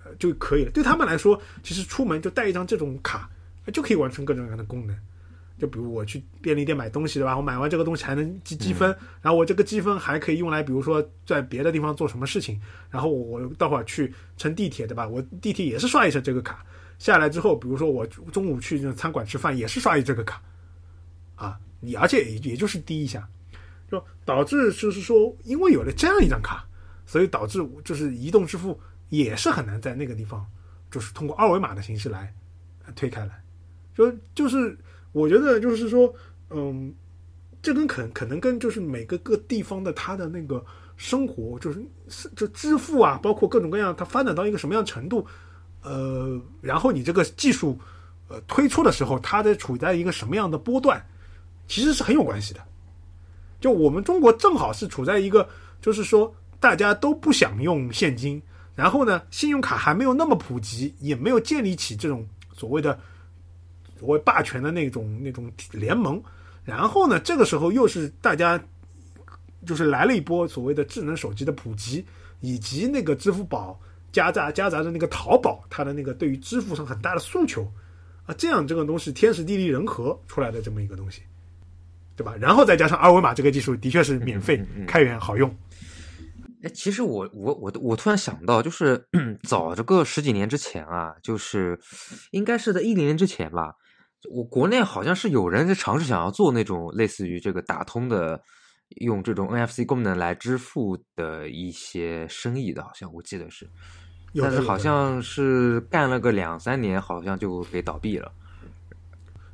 [0.05, 0.71] 呃就可以了。
[0.71, 3.29] 对他们来说，其实出门就带一张这种卡，
[3.73, 4.97] 就可以完成各种各样的功能。
[5.59, 7.35] 就比如我去便利店买东西，对吧？
[7.35, 12.61] 我买完这个东西还能积积分，然后我这个积分还可以用来，比如说在别的地方做什么事情。
[12.91, 15.09] 然后我我待会儿去乘地铁，对吧？
[15.09, 16.63] 我地铁也是刷一下这个卡，
[16.99, 20.43] 下来之后，比如说我中午去那餐馆吃饭也是刷一这个卡，
[21.37, 23.27] 啊，你而且也也就是滴一下，
[23.91, 26.67] 就导致就是说，因为有了这样一张卡，
[27.07, 28.79] 所以导致就是移动支付
[29.09, 30.47] 也是很难在那个地方，
[30.91, 32.35] 就是通过二维码的形式来
[32.95, 33.43] 推开来，
[33.95, 34.77] 就就是。
[35.17, 36.13] 我觉得就是说，
[36.51, 36.93] 嗯，
[37.63, 40.63] 这跟可可能跟就是每个个地方的它的那个
[40.99, 41.83] 生活，就是
[42.37, 45.27] 就支付啊，包括各种各样，它发展到一个什么样程度，
[45.83, 47.79] 呃，然后你这个技术
[48.29, 51.03] 呃推出的时候，它在处在一个什么样的波段，
[51.67, 52.61] 其实是很有关系的。
[53.59, 55.49] 就我们中国正好是处在一个，
[55.81, 58.43] 就是说大家都不想用现金，
[58.75, 62.99] 然后呢，信用卡还没有那么普及，也没有建立起这种所谓的。
[63.99, 66.23] 所谓霸权的那种那种联盟，
[66.65, 68.63] 然后呢，这个时候又是大家
[69.67, 72.05] 就是来了一波所谓的智能手机的普及，
[72.41, 73.81] 以及那个支付宝
[74.13, 77.67] 夹杂夹杂着那个淘宝它的那个对于支付上很大的诉求
[78.27, 81.23] 啊，这样这个东西天时地利人和出来的这么一个东西，
[82.17, 82.35] 对吧？
[82.41, 85.55] 然后再加上二维码这个技术，的确是免费开源好用。
[86.63, 89.07] 哎，其实我我我我突然想到，就是
[89.45, 91.79] 早这个十几年之前啊，就是
[92.31, 93.75] 应该是在一零年之前吧。
[94.31, 98.41] 我国内好像是有人在尝试想要做那种类似于这个打通的，
[99.01, 103.69] 用这种 NFC 功能来支付的一些生意的，好像我记得是，
[104.35, 108.31] 但是好像是干了个两三年，好像就给倒闭了。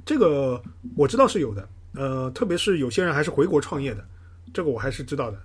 [0.04, 0.60] 这个
[0.96, 4.04] 我知道是有的，呃，特别是有些人还是回国创业的，
[4.52, 5.38] 这个我还是知道的。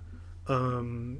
[0.48, 1.16] 嗯，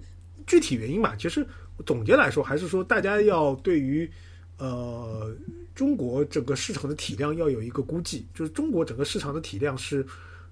[0.47, 1.47] 具体原因吧，其实
[1.87, 4.11] 总结来说，还是说大家要对于
[4.59, 5.35] 呃。
[5.75, 10.05] 中国整个市场的体量要有一个估计，就是中国整个市场的体量是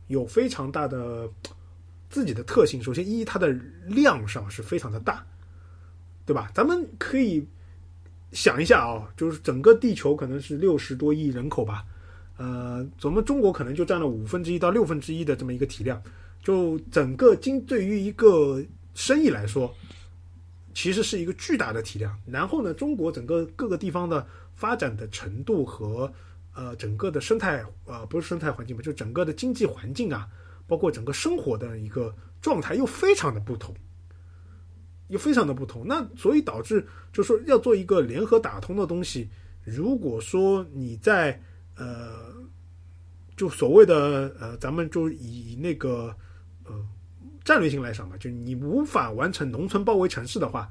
[0.07, 1.29] 有非常大的
[2.09, 2.81] 自己的特性。
[2.81, 3.49] 首先，一它的
[3.89, 5.27] 量上是非常的大，
[6.25, 6.49] 对吧？
[6.55, 7.45] 咱们可以
[8.31, 11.85] 想一下啊，就是整个地球可能是六十多亿人口吧，
[12.37, 16.01] 呃，咱们中国可能就占了五分之一到六分之一的这么一个体量，
[16.41, 18.63] 就整个经对于一个
[18.95, 19.75] 生意来说，
[20.77, 22.17] 其实是一个巨大的体量。
[22.27, 24.25] 然后呢，中国整个各个地方的。
[24.57, 26.11] 发展的程度和
[26.55, 30.27] 呃整个的生态呃不是生态环境吧，就整个的经济环境啊，
[30.67, 33.75] 包括整个生活的一个状态又非常的不同，
[35.09, 35.87] 又非常的不同。
[35.87, 36.81] 那所以导致
[37.13, 39.29] 就是说要做一个联合打通的东西，
[39.63, 41.39] 如果说你在
[41.77, 42.33] 呃
[43.37, 46.17] 就所谓的呃咱们就以那个
[46.65, 46.73] 呃
[47.47, 50.69] 战略性来讲吧，就你无法完成农村包围城市的话。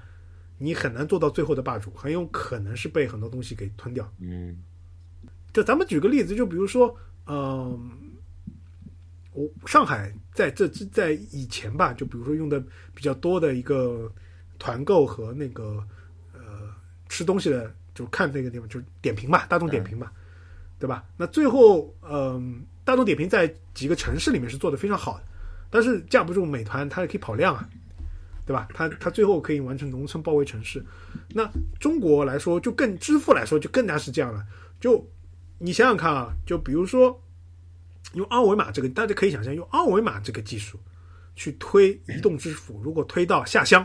[0.57, 4.09] 你很难做到最后的霸主，很有可能是被很多东西给吞掉。
[4.19, 4.63] 嗯，
[5.51, 6.95] 就咱们举个例子，就比如说，
[7.28, 7.91] 嗯，
[9.34, 12.57] 我上海在这在以前吧，就比如说用的
[12.93, 14.09] 比较多的一个
[14.57, 15.86] 团购和那个
[16.32, 16.73] 呃
[17.09, 20.09] 吃东西的，就看那个地方，就是点评嘛，大众点评嘛，
[20.80, 21.03] 对吧？
[21.17, 25.23] 那最后，嗯，大众点评在几个城市里面是做的非常好的，
[25.76, 27.67] 但是架不住美团，它也可以跑量啊。
[28.47, 28.67] 对吧？
[28.76, 30.86] 它它最后可以完成农村包围城市，
[31.30, 31.49] 那
[31.80, 34.45] 中国来说就更支付来说就更加是这样了。
[34.80, 35.03] 就
[35.57, 37.19] 你想想看啊，就比如说，
[38.13, 40.80] 用二维码这个，大家可以想象用二维码这个技术
[41.36, 43.84] 去推移动支付，如果推到下乡，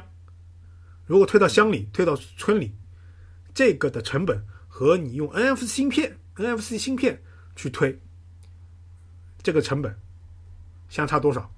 [1.07, 2.71] 如果推到乡里，推到村里，
[3.55, 7.19] 这个的成本和你用 NFC 芯片、NFC 芯片
[7.57, 7.99] 去推，
[9.43, 9.99] 这个成本
[10.91, 11.51] 相差多少？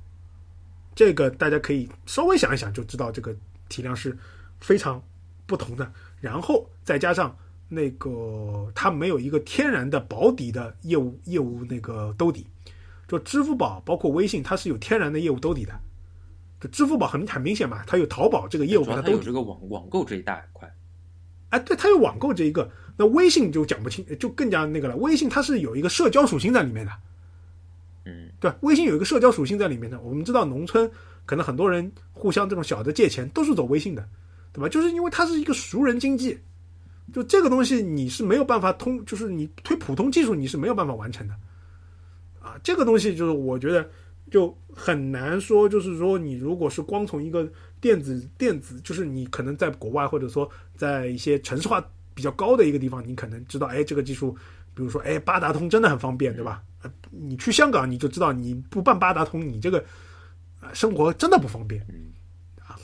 [0.95, 3.35] 这个大家可以稍微想一想就知道，这个
[3.69, 4.17] 体量是
[4.61, 5.03] 非常
[5.47, 5.93] 不同的。
[6.21, 7.37] 然后再加上
[7.69, 12.47] 那个它没有一个天然的保底的业务业务那个兜底，
[13.09, 15.73] 就支付宝包括微信，它是有天然的业务兜底的。
[16.61, 19.03] 就支付宝很很明显嘛，它有淘宝这个业务它兜底。
[19.03, 20.73] 主要它有这个网网购这一大块。
[21.49, 24.97] 哎，对，它有网购这一个，那微信就讲不清，就更加那个了。
[24.97, 26.93] 微信它是有一个社交属性在里面的。
[28.05, 30.01] 嗯，对，微信有一个社交属性在里面的。
[30.01, 30.91] 我们知道农村
[31.25, 34.09] 可能很多人互相这种小的借钱都是走微信的，
[34.53, 34.69] 对吧？
[34.69, 36.39] 就是因为它是一个熟人经济，
[37.13, 41.35] 就这个东西你是没有办法通，就是你推普通技术你是没有办法完成的，
[42.41, 43.89] 啊，这个东西就是我觉得
[44.31, 47.49] 就很难说，就是说你如果是光从一个
[47.81, 51.85] 电子电子，就是你可能在国外或者说在一些城市化
[52.15, 54.37] 比较高的一个地方，你可能知道，哎，这个技术，
[54.75, 56.63] 比如说，哎，八达通真的很方便，对吧？
[57.11, 59.85] 你去香港，你就知道你不办八达通，你这个
[60.61, 61.81] 啊生活真的不方便
[62.59, 62.79] 啊。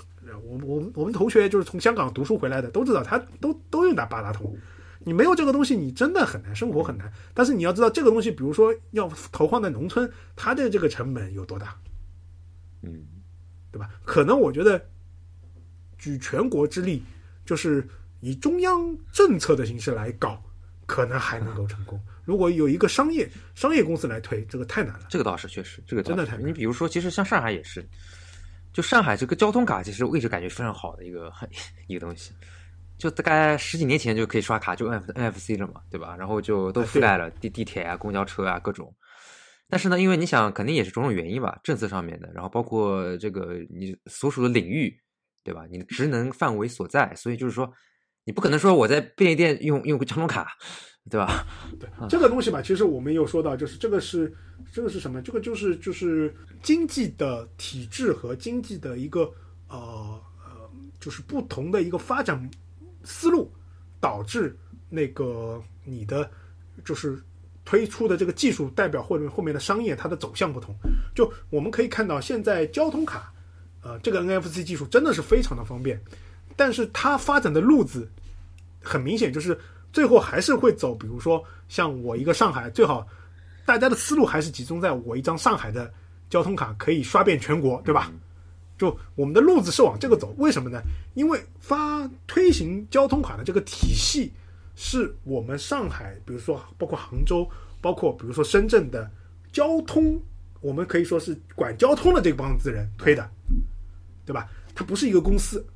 [0.44, 4.56] 我我我们同学就是从香港读书回来的，都知道他都都用打八达通。
[5.00, 7.10] 你没有这个东西，你真的很难生活很难。
[7.32, 11.74] 但是你要知道，这个东西，比如说要投放在农村，它的这个成本有多大？
[12.82, 13.06] 嗯，
[13.72, 13.88] 对吧？
[14.04, 14.84] 可能我觉得
[15.96, 17.02] 举全国之力，
[17.46, 17.88] 就是
[18.20, 20.42] 以中央政策的形式来搞，
[20.88, 22.00] 可能还能够成功。
[22.24, 25.06] 如果有一个商业商业公司来推，这个太难了。
[25.10, 27.86] 这个倒是确实，这个真的太难你比如说，其实像上海也是，
[28.72, 31.30] 就上海这个交通卡，其实我一直感觉非常好的一个
[31.86, 32.32] 一个东西。
[32.96, 36.16] 就大概十几年前就可以刷卡，就 N NFC 了嘛，对吧？
[36.18, 38.92] 然后就都覆盖了地地铁啊、公交车啊各种。
[39.68, 44.98] 但是呢，因为你想，肯定也是种种原因吧，政策上面的，然后包括这个你所属的领域，
[45.44, 45.64] 对吧？
[45.70, 47.72] 你的职能范围所在，所以就是说，
[48.28, 50.52] 你不可能说我在便利店用用个交通卡，
[51.08, 51.46] 对吧？
[51.80, 54.30] 对这个东西吧，其实我们又说到，就是这个是
[54.70, 55.22] 这个是什么？
[55.22, 56.30] 这个就是就是
[56.62, 59.32] 经济的体制和经济的一个
[59.68, 60.70] 呃呃，
[61.00, 62.38] 就是不同的一个发展
[63.02, 63.50] 思路，
[63.98, 64.54] 导致
[64.90, 66.30] 那个你的
[66.84, 67.18] 就是
[67.64, 70.74] 推出的这个技术代表或者后面的商业它的走向不同。
[71.14, 73.32] 就我们可以看到，现在交通卡，
[73.80, 75.98] 呃，这个 NFC 技术真的是非常的方便，
[76.56, 78.06] 但是它发展的路子
[78.82, 79.58] 很明显就是。
[79.90, 83.08] 最后还是会走，比如说像我一个上海，最好
[83.64, 85.90] 大家的思路还是集中在我一张上海的
[86.28, 88.12] 交通卡可以刷遍全国，对吧？
[88.76, 90.82] 就我们的路子是往这个走，为什么呢？
[91.14, 94.30] 因为发推行交通卡的这个体系
[94.76, 97.48] 是我们上海，比如说包括杭州，
[97.80, 99.10] 包括比如说深圳的
[99.52, 100.20] 交通，
[100.60, 103.28] 我们可以说是管交通的这帮子人推的，
[104.26, 104.50] 对吧？
[104.74, 105.66] 它不是一个公司。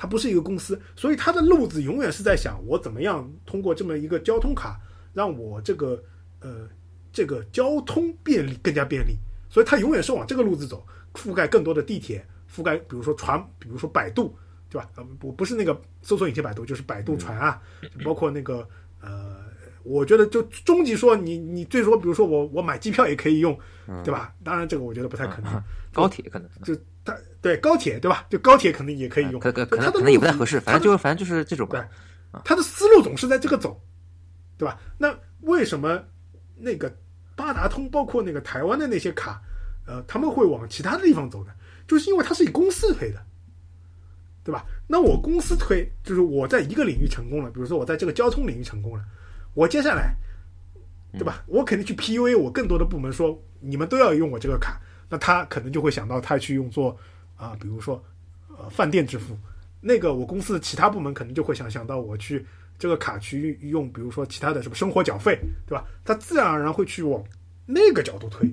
[0.00, 4.80] 它不是一个公司，所以它的路子永远是在想我怎么样通过这么一个交通卡，
[5.12, 6.02] 让我这个
[6.40, 6.66] 呃
[7.12, 9.18] 这个交通便利更加便利，
[9.50, 14.34] 所以它永远是往这个路子走，覆盖更多的地铁，覆盖比如说船，比如说百度，
[14.70, 14.88] 对吧？
[14.94, 17.60] 呃，不不是那个搜索引擎百度，就是百度船啊，
[18.02, 18.66] 包括那个
[19.02, 19.36] 呃，
[19.82, 23.52] 我觉得就终极说你你最多比如说我我买机票也可以用，
[24.02, 24.34] 对吧？
[24.42, 26.74] 当然这个我觉得不太可能，高铁可能就。
[27.42, 28.26] 它对高铁对吧？
[28.28, 31.80] 就高铁肯定也可以用，可可可能可能也不太合适，反正就是反正就是这种对，
[32.44, 33.80] 他的思路总是在这个走，
[34.58, 34.78] 对吧？
[34.98, 36.02] 那为什么
[36.56, 36.94] 那个
[37.34, 39.40] 八达通包括那个台湾的那些卡，
[39.86, 41.52] 呃，他们会往其他的地方走呢？
[41.88, 43.20] 就是因为它是以公司推的，
[44.44, 44.66] 对吧？
[44.86, 49.02] 那我公司推，就是我在一个领域成功了，比如说我在这个交通领域成功了，
[49.54, 50.14] 我接下来，
[51.12, 51.42] 对吧？
[51.46, 54.78] 我肯定去 PUA 我更多的部门，说你们都要用我这个卡。
[55.12, 56.96] 那他可能就会想到他去用作
[57.40, 58.04] 啊，比如说
[58.48, 59.34] 呃饭店支付，
[59.80, 62.44] 那个我公司的其他部门可能就会想想到我去
[62.78, 65.86] 这个卡去用，比如说其他的什么生活缴费，对吧？
[66.04, 67.24] 他自然而然会去往
[67.64, 68.46] 那个角度推。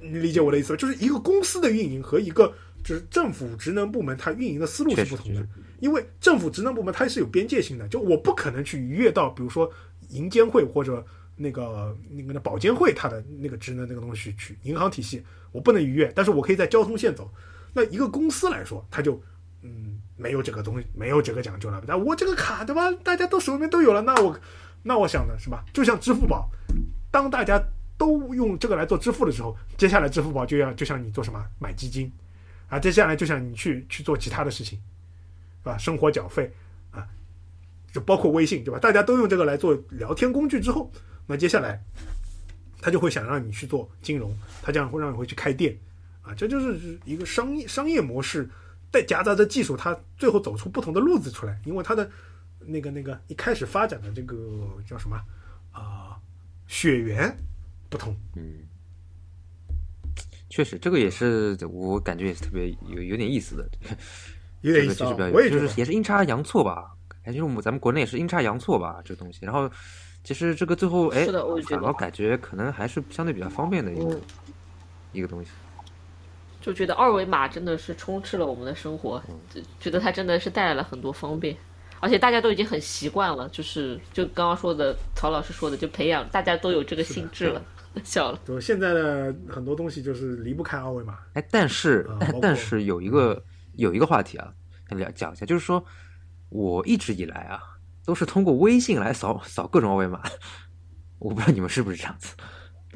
[0.00, 0.76] 你理解我的意思吧？
[0.76, 5.46] 就是一个公司的运营和一个就是政府职能部门它运营的思路是不同的，
[5.78, 9.70] 因为政府职能部门它是有边界性的，就我不可能去逾越到比如说
[10.08, 11.06] 银监会或者。
[11.36, 15.22] 那个那个那保监会它的那个职能那个东西去银行体系，
[15.52, 17.30] 我不能逾越，但是我可以在交通线走。
[17.74, 19.22] 那一个公司来说，它就
[19.60, 21.84] 嗯没有这个东西，没有这个讲究了。
[21.86, 22.90] 那我这个卡对吧？
[23.04, 24.40] 大家都手里面都有了，那我
[24.82, 25.62] 那我想的是吧？
[25.74, 26.48] 就像支付宝，
[27.10, 27.62] 当大家
[27.98, 32.10] 都用这个来做支付的时候，接下来支付宝就要就像你做什么买基金
[32.70, 34.78] 啊，接下来就像你去去做其他的事情，
[35.62, 35.76] 是吧？
[35.76, 36.50] 生活缴费
[36.90, 37.06] 啊，
[37.92, 38.80] 就包括微信对吧？
[38.80, 40.90] 大家都用这个来做聊天工具之后。
[41.26, 41.82] 那接下来，
[42.80, 45.76] 他就会想让你去做金融，他这样会让你会去开店，
[46.22, 48.48] 啊，这就是一个商业商业模式，
[48.92, 52.08] 再夹杂着技术，它最后走出不同的路子出来，因为它的
[52.60, 54.36] 那个那个一开始发展的这个
[54.88, 55.20] 叫什么
[55.72, 56.16] 啊、
[56.68, 57.36] 血缘
[57.88, 58.60] 不同，嗯，
[60.48, 63.68] 确实，这个也是我感觉也是特别有有点意思的，
[64.62, 69.40] 有点意思啊这个就是比较，我也觉得就是也是阴差阳错吧，感觉我们咱们国内也是阴差阳错吧，这个东西。
[69.44, 69.70] 然后
[70.26, 74.20] 其实这个最后哎我也，觉得反而感觉可能还是相对比较方便的一个、嗯
[75.12, 75.50] 一个东西。
[76.60, 81.56] 就觉得二维码真的是充斥了我们的生活，就觉得它真的是带来了很多方便，
[82.00, 87.62] 而且大家都已经很习惯了，就是就刚刚说的曹老师说的，就培养大家都有这个心智了，
[88.02, 88.40] 笑了。
[88.44, 92.04] 就现在的很多东西就是离不开二维码，哎，但是、
[92.42, 93.40] 但是有一个
[93.76, 94.52] 有一个话题啊，
[94.90, 95.82] 想聊讲一下，就是说
[96.48, 97.62] 我一直以来啊
[98.06, 100.22] 都是通过微信来扫扫各种二维码，
[101.18, 102.34] 我不知道你们是不是这样子。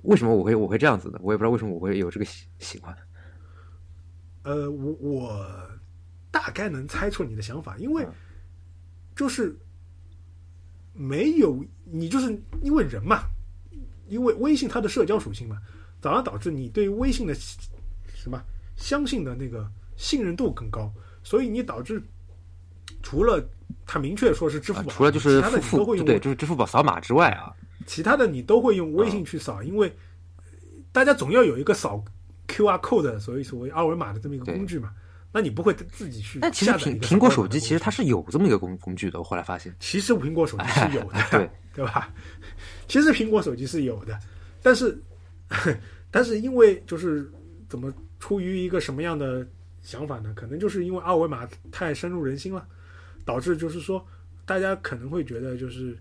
[0.05, 1.21] 为什么我会我会这样子的？
[1.23, 2.97] 我也不知道为什么我会有这个习习惯。
[4.45, 5.71] 呃，我我
[6.31, 8.13] 大概能猜出你的想法，因为嗯
[9.15, 9.55] 就是
[10.95, 13.25] 没有你就是因为人嘛，
[14.09, 15.61] 因为微信它的社交属性嘛，
[16.01, 18.43] 早而导致你对微信的什么
[18.77, 20.91] 相信的那个信任度更高，
[21.23, 22.03] 所以你导致
[23.03, 23.43] 除了
[23.87, 27.53] 它明确说是支付啊宝，，除了就是其他的付付你都会用对，就是支付宝扫码之外啊，
[27.87, 29.89] 其他的你都会用微嗯信去扫，因为
[30.37, 30.45] 呃
[30.93, 32.03] 大家总要有一个扫
[32.49, 34.91] QR code 的所谓所谓二维码的这么一个工具嘛。
[35.33, 39.73] 那你不会自己去那其实下载苹苹果手机其实它是有这么一个工工具的，我后来发现。
[39.79, 42.13] 其实苹果手机 是有的，对对吧？
[42.89, 44.19] 其实苹果手机是有的，
[44.61, 45.01] 但是
[46.11, 47.31] 但是因为就是
[47.69, 49.47] 怎么出于一个什么样的
[49.83, 50.33] 想法呢？
[50.35, 52.67] 可能就是因为二维码太深入人心了，
[53.25, 54.05] 导致就是说
[54.45, 55.99] 大家可能会觉得就是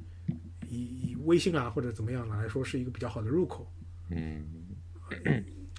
[0.67, 3.71] 以以微信啊或者怎么样来说是一个比较好的入口。
[4.09, 4.65] 嗯，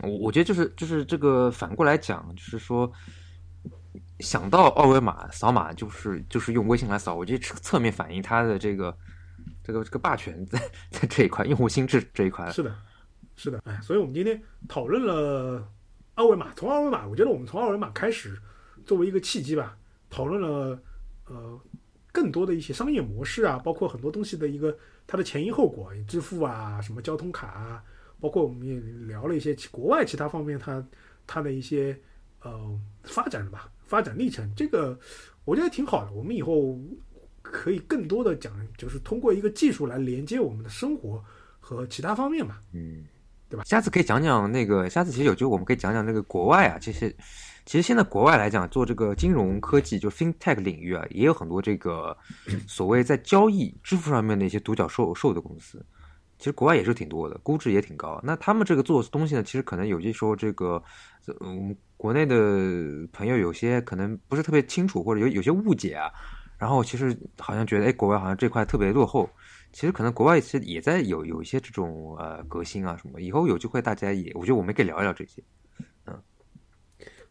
[0.03, 2.91] 我我觉得就是就是这个反过来讲，就是说，
[4.20, 8.97] 想到二维码扫码就是就是用微信来扫，我觉得侧侧面反映它的这个
[9.64, 10.59] 这个这个霸权在
[10.91, 12.49] 在这一块用户心智这一块。
[12.51, 12.72] 是的，
[13.34, 15.68] 是的，哎，所以我们今天讨论了
[16.14, 18.41] 二维码，从二维码，我觉得我们从二维码开始
[18.84, 19.76] 作为一个契机吧，
[20.09, 20.80] 讨论了
[21.31, 21.59] 呃
[22.12, 24.76] 更多的一些商业模式啊，包括很多东西的一个
[25.07, 27.83] 它的前因后果，支付啊，什么交通卡啊，
[28.20, 30.85] 包括我们也聊了一些其国外其他方面它
[31.26, 31.99] 它的一些
[32.43, 34.99] 呃发展吧，发展历程，这个
[35.45, 36.78] 我觉得挺好的，我们以后
[37.41, 41.24] 可以更多的讲，就是通过一个技术来连接我们的生活。
[41.62, 43.05] 和其他方面嘛，嗯，
[43.49, 43.62] 对吧？
[43.64, 47.14] 下次可以讲讲那个，下次其实有机会我们可以讲讲那个国外啊，这些
[47.71, 52.16] 其实现在国外来讲做这个金融科技就 fintech 领域啊，也有很多这个
[52.66, 55.81] 所谓在交易支付上面的一些独角兽兽的公司。
[56.37, 58.21] 其实国外也是挺多的，估值也挺高。
[58.25, 60.83] 那他们这个做东西呢，其实可能有些时候这个，
[61.43, 62.35] 嗯，国内的
[63.12, 66.11] 朋友有些可能不是特别清楚，或者有有些误解啊。
[66.59, 69.31] 然后其实好像觉得，哎，国外好像这块特别落后。
[69.71, 75.41] 其实可能国外其实也在有有一些这种呃革新啊什么，以后有机会大家也，我觉得我们可以聊一聊这些。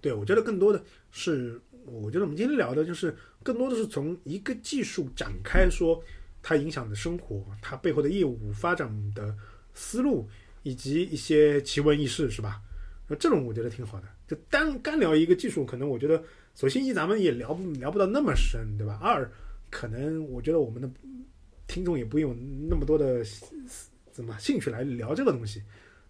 [0.01, 6.01] 对，我觉得更多的是，我觉得我们今天聊的就是更多的是从一个技术展开说
[6.41, 9.35] 它影响的生活，它背后的业务发展的
[9.73, 10.27] 思路，
[10.63, 12.61] 以及一些奇闻异事，是吧？
[13.07, 14.07] 那这种我觉得挺好的。
[14.27, 16.23] 就单干聊一个技术，可能我觉得，
[16.53, 18.99] 首先一咱们也聊不聊不到那么深，对吧？
[19.01, 19.29] 二，
[19.71, 20.87] 可能我觉得我们的
[21.65, 22.37] 听众也不用
[22.69, 23.25] 那么多的
[24.11, 25.63] 怎么兴趣来聊这个东西，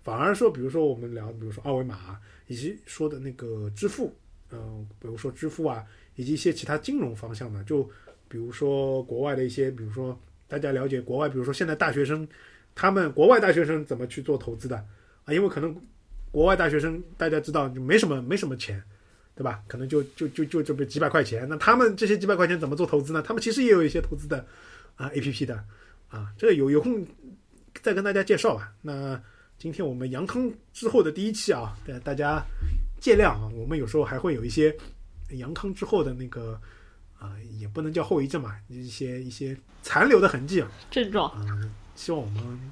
[0.04, 4.16] 反而说，比如说我们聊，比如说二维码，以及说的那个支付，
[4.52, 5.84] 嗯、比如说支付啊，
[6.16, 7.84] 以及一些其他金融方向的，就
[8.28, 12.28] 比如说国外的一些，比如说大家了解国外，比如说现在大学生，
[12.74, 14.78] 他们国外大学生怎么去做投资的
[15.26, 15.34] 啊？
[15.34, 15.76] 因为可能
[16.32, 18.82] 国外大学生大家知道就没什么没什么钱，
[19.36, 19.62] 对吧？
[19.68, 23.22] 可能就就就就这么几百块钱，那他们这些几百块钱怎么做投资呢？
[23.22, 24.46] 他们其实也有一些投资的
[24.96, 25.64] 啊 A P P 的
[26.08, 27.06] 啊，这个有有空
[27.82, 28.74] 再跟大家介绍吧。
[28.82, 29.22] 那
[29.60, 32.42] 今天我们阳康之后的第一期啊，大大家
[33.02, 34.74] 见谅啊，我们有时候还会有一些
[35.32, 36.60] 阳康之后的那个
[37.20, 40.72] 啊、也不能叫后遗症嘛，一些一些残留的痕迹啊。
[40.90, 41.46] 症状啊、
[41.94, 42.72] 希望我们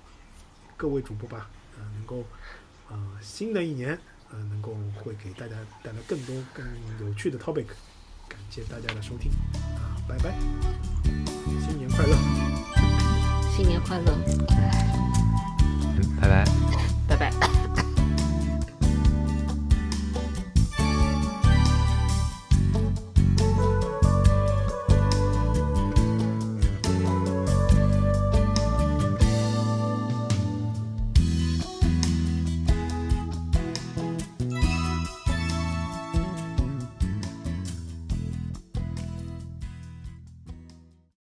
[0.77, 2.23] 各位主播吧，呃，能够
[2.89, 3.99] 啊、新的一年
[4.31, 6.65] 呃，能够会给大家带来更多更
[7.05, 7.65] 有趣的 topic。
[8.29, 9.29] 感谢大家的收听
[9.75, 10.33] 啊，拜拜，
[11.59, 12.15] 新年快乐。
[13.53, 14.96] 新年快乐，嗯，
[16.19, 16.45] 拜拜。
[17.07, 17.86] 拜拜。